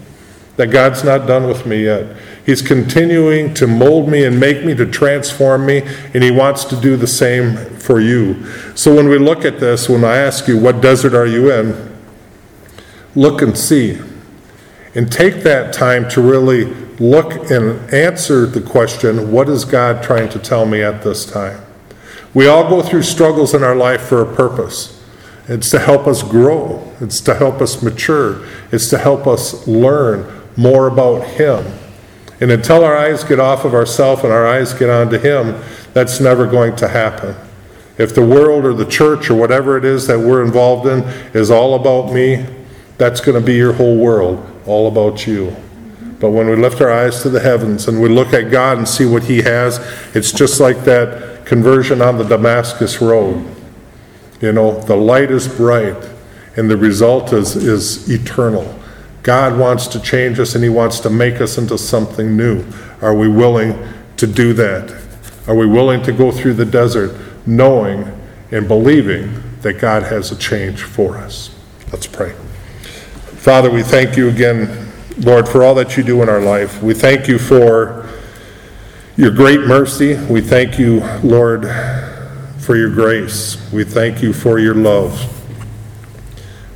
that 0.59 0.67
God's 0.67 1.05
not 1.05 1.27
done 1.27 1.47
with 1.47 1.65
me 1.67 1.85
yet. 1.85 2.17
He's 2.45 2.63
continuing 2.63 3.55
to 3.55 3.67
mold 3.67 4.09
me 4.09 4.25
and 4.25 4.39
make 4.39 4.65
me 4.65 4.75
to 4.75 4.85
transform 4.85 5.65
me, 5.65 5.83
and 6.13 6.23
He 6.23 6.33
wants 6.33 6.65
to 6.67 6.77
do 6.77 6.97
the 6.97 7.07
same 7.07 7.57
for 7.77 8.01
you. 8.01 8.45
So 8.75 8.95
when 8.95 9.09
we 9.09 9.19
look 9.19 9.45
at 9.45 9.61
this, 9.61 9.89
when 9.89 10.05
I 10.05 10.17
ask 10.17 10.49
you, 10.49 10.59
What 10.59 10.83
desert 10.83 11.15
are 11.15 11.27
you 11.27 11.51
in? 11.53 11.97
look 13.15 13.41
and 13.41 13.57
see. 13.57 13.99
And 14.95 15.11
take 15.11 15.43
that 15.45 15.73
time 15.73 16.09
to 16.11 16.21
really 16.21 16.65
look 16.99 17.51
and 17.51 17.93
answer 17.93 18.45
the 18.47 18.61
question, 18.61 19.31
What 19.31 19.49
is 19.49 19.65
God 19.65 20.03
trying 20.03 20.29
to 20.31 20.41
tell 20.41 20.67
me 20.67 20.83
at 20.83 21.03
this 21.03 21.25
time? 21.25 21.61
We 22.35 22.49
all 22.49 22.69
go 22.69 22.83
through 22.83 23.03
struggles 23.05 23.55
in 23.55 23.63
our 23.63 23.77
life 23.77 24.03
for 24.03 24.23
a 24.23 24.35
purpose. 24.35 25.01
It's 25.47 25.71
to 25.71 25.79
help 25.79 26.07
us 26.07 26.23
grow, 26.23 26.93
it's 27.01 27.21
to 27.23 27.35
help 27.35 27.61
us 27.61 27.81
mature, 27.81 28.45
it's 28.73 28.91
to 28.91 28.99
help 28.99 29.27
us 29.27 29.67
learn 29.69 30.38
more 30.59 30.89
about 30.89 31.25
Him. 31.27 31.65
And 32.41 32.51
until 32.51 32.85
our 32.85 32.97
eyes 32.97 33.25
get 33.25 33.41
off 33.41 33.65
of 33.65 33.73
ourselves 33.73 34.23
and 34.25 34.33
our 34.33 34.47
eyes 34.47 34.75
get 34.75 34.91
onto 34.91 35.19
Him, 35.19 35.63
that's 35.95 36.21
never 36.21 36.47
going 36.47 36.77
to 36.77 36.89
happen. 36.89 37.35
If 37.97 38.15
the 38.15 38.25
world 38.25 38.65
or 38.65 38.75
the 38.75 38.85
church 38.85 39.31
or 39.31 39.35
whatever 39.35 39.79
it 39.79 39.85
is 39.85 40.07
that 40.09 40.19
we're 40.19 40.45
involved 40.45 40.87
in 40.87 41.01
is 41.33 41.51
all 41.51 41.75
about 41.75 42.13
me, 42.13 42.47
that's 42.97 43.21
going 43.21 43.41
to 43.41 43.45
be 43.45 43.55
your 43.55 43.73
whole 43.73 43.97
world, 43.97 44.45
all 44.67 44.89
about 44.89 45.27
you. 45.27 45.57
But 46.21 46.31
when 46.31 46.49
we 46.49 46.57
lift 46.57 46.81
our 46.81 46.91
eyes 46.91 47.23
to 47.23 47.29
the 47.29 47.41
heavens 47.41 47.87
and 47.87 48.01
we 48.01 48.09
look 48.09 48.33
at 48.35 48.51
God 48.51 48.79
and 48.79 48.89
see 48.89 49.07
what 49.07 49.25
He 49.25 49.43
has, 49.43 49.79
it's 50.15 50.33
just 50.33 50.61
like 50.61 50.85
that 50.85 51.47
conversion 51.47 52.03
on 52.03 52.19
the 52.19 52.25
Damascus 52.25 53.01
Road. 53.01 53.45
You 54.41 54.53
know, 54.53 54.81
the 54.81 54.97
light 54.97 55.31
is 55.31 55.49
bright 55.49 55.97
and 56.57 56.69
the 56.69 56.77
result 56.77 57.33
is, 57.33 57.57
is 57.57 58.11
eternal. 58.11 58.78
God 59.29 59.59
wants 59.59 59.87
to 59.89 60.01
change 60.01 60.41
us 60.41 60.55
and 60.55 60.65
He 60.65 60.71
wants 60.71 61.01
to 61.01 61.11
make 61.11 61.43
us 61.43 61.59
into 61.59 61.77
something 61.77 62.35
new. 62.35 62.65
Are 63.03 63.15
we 63.15 63.29
willing 63.29 63.79
to 64.17 64.27
do 64.27 64.55
that? 64.55 64.91
Are 65.47 65.55
we 65.55 65.67
willing 65.67 66.03
to 66.05 66.13
go 66.13 66.33
through 66.33 66.55
the 66.55 66.65
desert 66.65 67.15
knowing 67.45 68.11
and 68.53 68.67
believing 68.67 69.43
that 69.61 69.75
God 69.75 70.05
has 70.05 70.33
a 70.33 70.37
change 70.37 70.83
for 70.83 71.19
us? 71.19 71.55
Let's 71.93 72.07
pray. 72.07 72.33
Father, 73.37 73.71
we 73.71 73.83
thank 73.83 74.17
you 74.17 74.31
again, 74.31 74.91
Lord, 75.19 75.47
for 75.47 75.63
all 75.63 75.75
that 75.75 75.99
you 75.99 76.03
do 76.03 76.23
in 76.23 76.31
our 76.31 76.41
life. 76.41 76.83
We 76.83 76.95
thank 76.95 77.29
you 77.29 77.39
for 77.39 78.09
your 79.19 79.31
great 79.31 79.61
mercy. 79.61 80.15
We 80.15 80.41
thank 80.41 80.79
you, 80.79 81.01
Lord, 81.23 81.65
for 82.61 82.77
your 82.77 82.89
grace. 82.95 83.71
We 83.75 83.85
thank 83.85 84.23
you 84.23 84.33
for 84.33 84.59
your 84.59 84.75
love. 84.75 85.38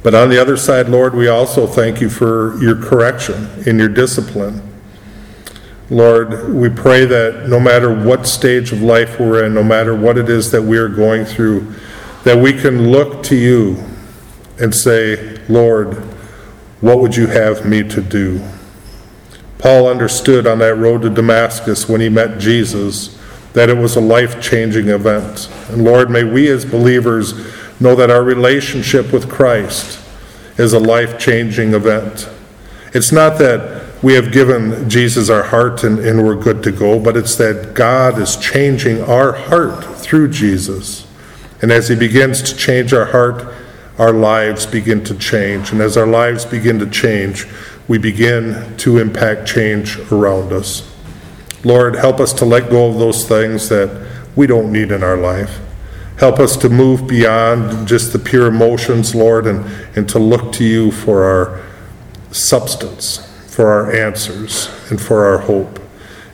But 0.02 0.14
on 0.14 0.30
the 0.30 0.40
other 0.40 0.56
side, 0.56 0.88
Lord, 0.88 1.14
we 1.14 1.28
also 1.28 1.66
thank 1.66 2.00
you 2.00 2.10
for 2.10 2.60
your 2.60 2.80
correction 2.80 3.48
and 3.66 3.78
your 3.78 3.88
discipline. 3.88 4.62
Lord, 5.90 6.52
we 6.52 6.68
pray 6.68 7.04
that 7.04 7.48
no 7.48 7.60
matter 7.60 7.94
what 7.94 8.26
stage 8.26 8.72
of 8.72 8.82
life 8.82 9.20
we're 9.20 9.44
in, 9.44 9.54
no 9.54 9.62
matter 9.62 9.94
what 9.94 10.18
it 10.18 10.28
is 10.28 10.50
that 10.50 10.62
we 10.62 10.78
are 10.78 10.88
going 10.88 11.24
through, 11.24 11.74
that 12.24 12.38
we 12.38 12.52
can 12.52 12.90
look 12.90 13.22
to 13.24 13.36
you 13.36 13.76
and 14.58 14.74
say, 14.74 15.38
Lord, 15.48 15.94
what 16.80 16.98
would 16.98 17.14
you 17.14 17.26
have 17.26 17.66
me 17.66 17.82
to 17.88 18.00
do? 18.00 18.40
Paul 19.58 19.86
understood 19.86 20.46
on 20.46 20.58
that 20.58 20.76
road 20.76 21.02
to 21.02 21.10
Damascus 21.10 21.88
when 21.88 22.00
he 22.00 22.08
met 22.08 22.40
Jesus 22.40 23.18
that 23.52 23.68
it 23.68 23.76
was 23.76 23.96
a 23.96 24.00
life 24.00 24.42
changing 24.42 24.88
event. 24.88 25.48
And 25.68 25.84
Lord, 25.84 26.10
may 26.10 26.24
we 26.24 26.48
as 26.48 26.64
believers 26.64 27.34
know 27.82 27.94
that 27.96 28.10
our 28.10 28.22
relationship 28.22 29.12
with 29.12 29.28
Christ 29.28 29.98
is 30.58 30.72
a 30.72 30.78
life 30.78 31.18
changing 31.18 31.74
event. 31.74 32.28
It's 32.94 33.12
not 33.12 33.38
that 33.38 34.02
we 34.02 34.14
have 34.14 34.32
given 34.32 34.88
Jesus 34.88 35.30
our 35.30 35.44
heart 35.44 35.84
and, 35.84 35.98
and 35.98 36.24
we're 36.24 36.36
good 36.36 36.62
to 36.64 36.72
go, 36.72 36.98
but 36.98 37.16
it's 37.16 37.36
that 37.36 37.74
God 37.74 38.18
is 38.18 38.36
changing 38.36 39.02
our 39.02 39.32
heart 39.32 39.84
through 39.96 40.28
Jesus. 40.28 41.06
And 41.60 41.70
as 41.70 41.88
He 41.88 41.94
begins 41.94 42.42
to 42.42 42.56
change 42.56 42.92
our 42.92 43.06
heart, 43.06 43.54
our 43.98 44.12
lives 44.12 44.66
begin 44.66 45.04
to 45.04 45.16
change. 45.16 45.70
And 45.70 45.80
as 45.80 45.96
our 45.96 46.06
lives 46.06 46.44
begin 46.44 46.78
to 46.80 46.90
change, 46.90 47.46
we 47.88 47.98
begin 47.98 48.76
to 48.78 48.98
impact 48.98 49.46
change 49.46 49.98
around 50.10 50.52
us. 50.52 50.88
Lord, 51.64 51.94
help 51.94 52.18
us 52.18 52.32
to 52.34 52.44
let 52.44 52.70
go 52.70 52.88
of 52.88 52.98
those 52.98 53.26
things 53.28 53.68
that 53.68 54.08
we 54.34 54.46
don't 54.46 54.72
need 54.72 54.90
in 54.90 55.04
our 55.04 55.16
life. 55.16 55.60
Help 56.18 56.38
us 56.38 56.56
to 56.58 56.68
move 56.68 57.06
beyond 57.06 57.88
just 57.88 58.12
the 58.12 58.18
pure 58.18 58.46
emotions, 58.46 59.14
Lord, 59.14 59.46
and, 59.46 59.64
and 59.96 60.08
to 60.10 60.18
look 60.18 60.52
to 60.54 60.64
you 60.64 60.92
for 60.92 61.24
our 61.24 61.62
substance 62.30 63.28
for 63.52 63.68
our 63.68 63.92
answers 63.92 64.70
and 64.90 64.98
for 64.98 65.26
our 65.26 65.36
hope. 65.36 65.78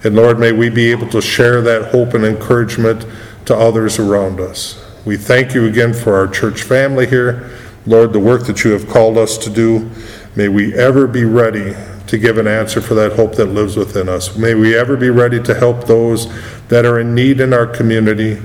And 0.05 0.15
Lord, 0.15 0.39
may 0.39 0.53
we 0.53 0.71
be 0.71 0.93
able 0.93 1.09
to 1.09 1.21
share 1.21 1.61
that 1.63 1.91
hope 1.91 2.15
and 2.15 2.25
encouragement 2.25 3.05
to 3.47 3.57
others 3.57 3.99
around 3.99 4.39
us. 4.39 4.85
We 5.05 5.17
thank 5.17 5.53
you 5.53 5.67
again 5.67 5.93
for 5.93 6.15
our 6.15 6.29
church 6.29 6.63
family 6.63 7.09
here. 7.09 7.51
Lord, 7.87 8.13
the 8.13 8.21
work 8.21 8.47
that 8.47 8.63
you 8.63 8.71
have 8.71 8.89
called 8.89 9.19
us 9.19 9.37
to 9.39 9.51
do, 9.51 9.91
may 10.37 10.49
we 10.49 10.73
ever 10.75 11.09
be 11.09 11.25
ready 11.25 11.75
to 12.07 12.19
give 12.19 12.39
an 12.39 12.47
answer 12.47 12.81
for 12.81 12.95
that 12.95 13.15
hope 13.15 13.35
that 13.35 13.47
lives 13.47 13.77
within 13.77 14.09
us. 14.09 14.37
May 14.37 14.55
we 14.55 14.77
ever 14.79 14.97
be 14.97 15.11
ready 15.11 15.43
to 15.43 15.55
help 15.55 15.87
those 15.87 16.29
that 16.69 16.85
are 16.85 17.01
in 17.01 17.17
need 17.17 17.41
in 17.41 17.53
our 17.53 17.67
community, 17.67 18.41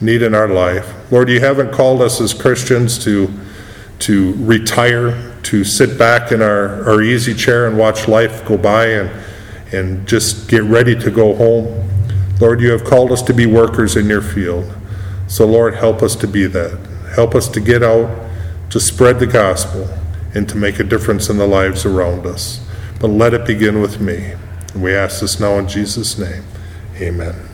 need 0.00 0.22
in 0.22 0.34
our 0.34 0.48
life. 0.48 0.92
Lord, 1.10 1.28
you 1.28 1.40
haven't 1.40 1.72
called 1.72 2.02
us 2.02 2.20
as 2.20 2.34
Christians 2.34 3.02
to, 3.04 3.32
to 4.00 4.34
retire 4.34 5.34
to 5.46 5.62
sit 5.62 5.96
back 5.96 6.32
in 6.32 6.42
our, 6.42 6.84
our 6.88 7.00
easy 7.00 7.32
chair 7.32 7.68
and 7.68 7.78
watch 7.78 8.08
life 8.08 8.44
go 8.46 8.58
by 8.58 8.86
and, 8.86 9.24
and 9.72 10.06
just 10.08 10.48
get 10.48 10.64
ready 10.64 10.96
to 10.96 11.08
go 11.08 11.36
home. 11.36 11.88
Lord, 12.40 12.60
you 12.60 12.72
have 12.72 12.82
called 12.82 13.12
us 13.12 13.22
to 13.22 13.32
be 13.32 13.46
workers 13.46 13.96
in 13.96 14.08
your 14.08 14.22
field. 14.22 14.74
So, 15.28 15.46
Lord, 15.46 15.74
help 15.74 16.02
us 16.02 16.16
to 16.16 16.26
be 16.26 16.46
that. 16.46 16.78
Help 17.14 17.36
us 17.36 17.48
to 17.50 17.60
get 17.60 17.84
out, 17.84 18.28
to 18.70 18.80
spread 18.80 19.20
the 19.20 19.26
gospel, 19.26 19.88
and 20.34 20.48
to 20.48 20.56
make 20.56 20.80
a 20.80 20.84
difference 20.84 21.30
in 21.30 21.38
the 21.38 21.46
lives 21.46 21.86
around 21.86 22.26
us. 22.26 22.60
But 23.00 23.08
let 23.08 23.32
it 23.32 23.46
begin 23.46 23.80
with 23.80 24.00
me. 24.00 24.34
We 24.74 24.94
ask 24.94 25.20
this 25.20 25.38
now 25.38 25.58
in 25.58 25.68
Jesus' 25.68 26.18
name. 26.18 26.42
Amen. 26.96 27.45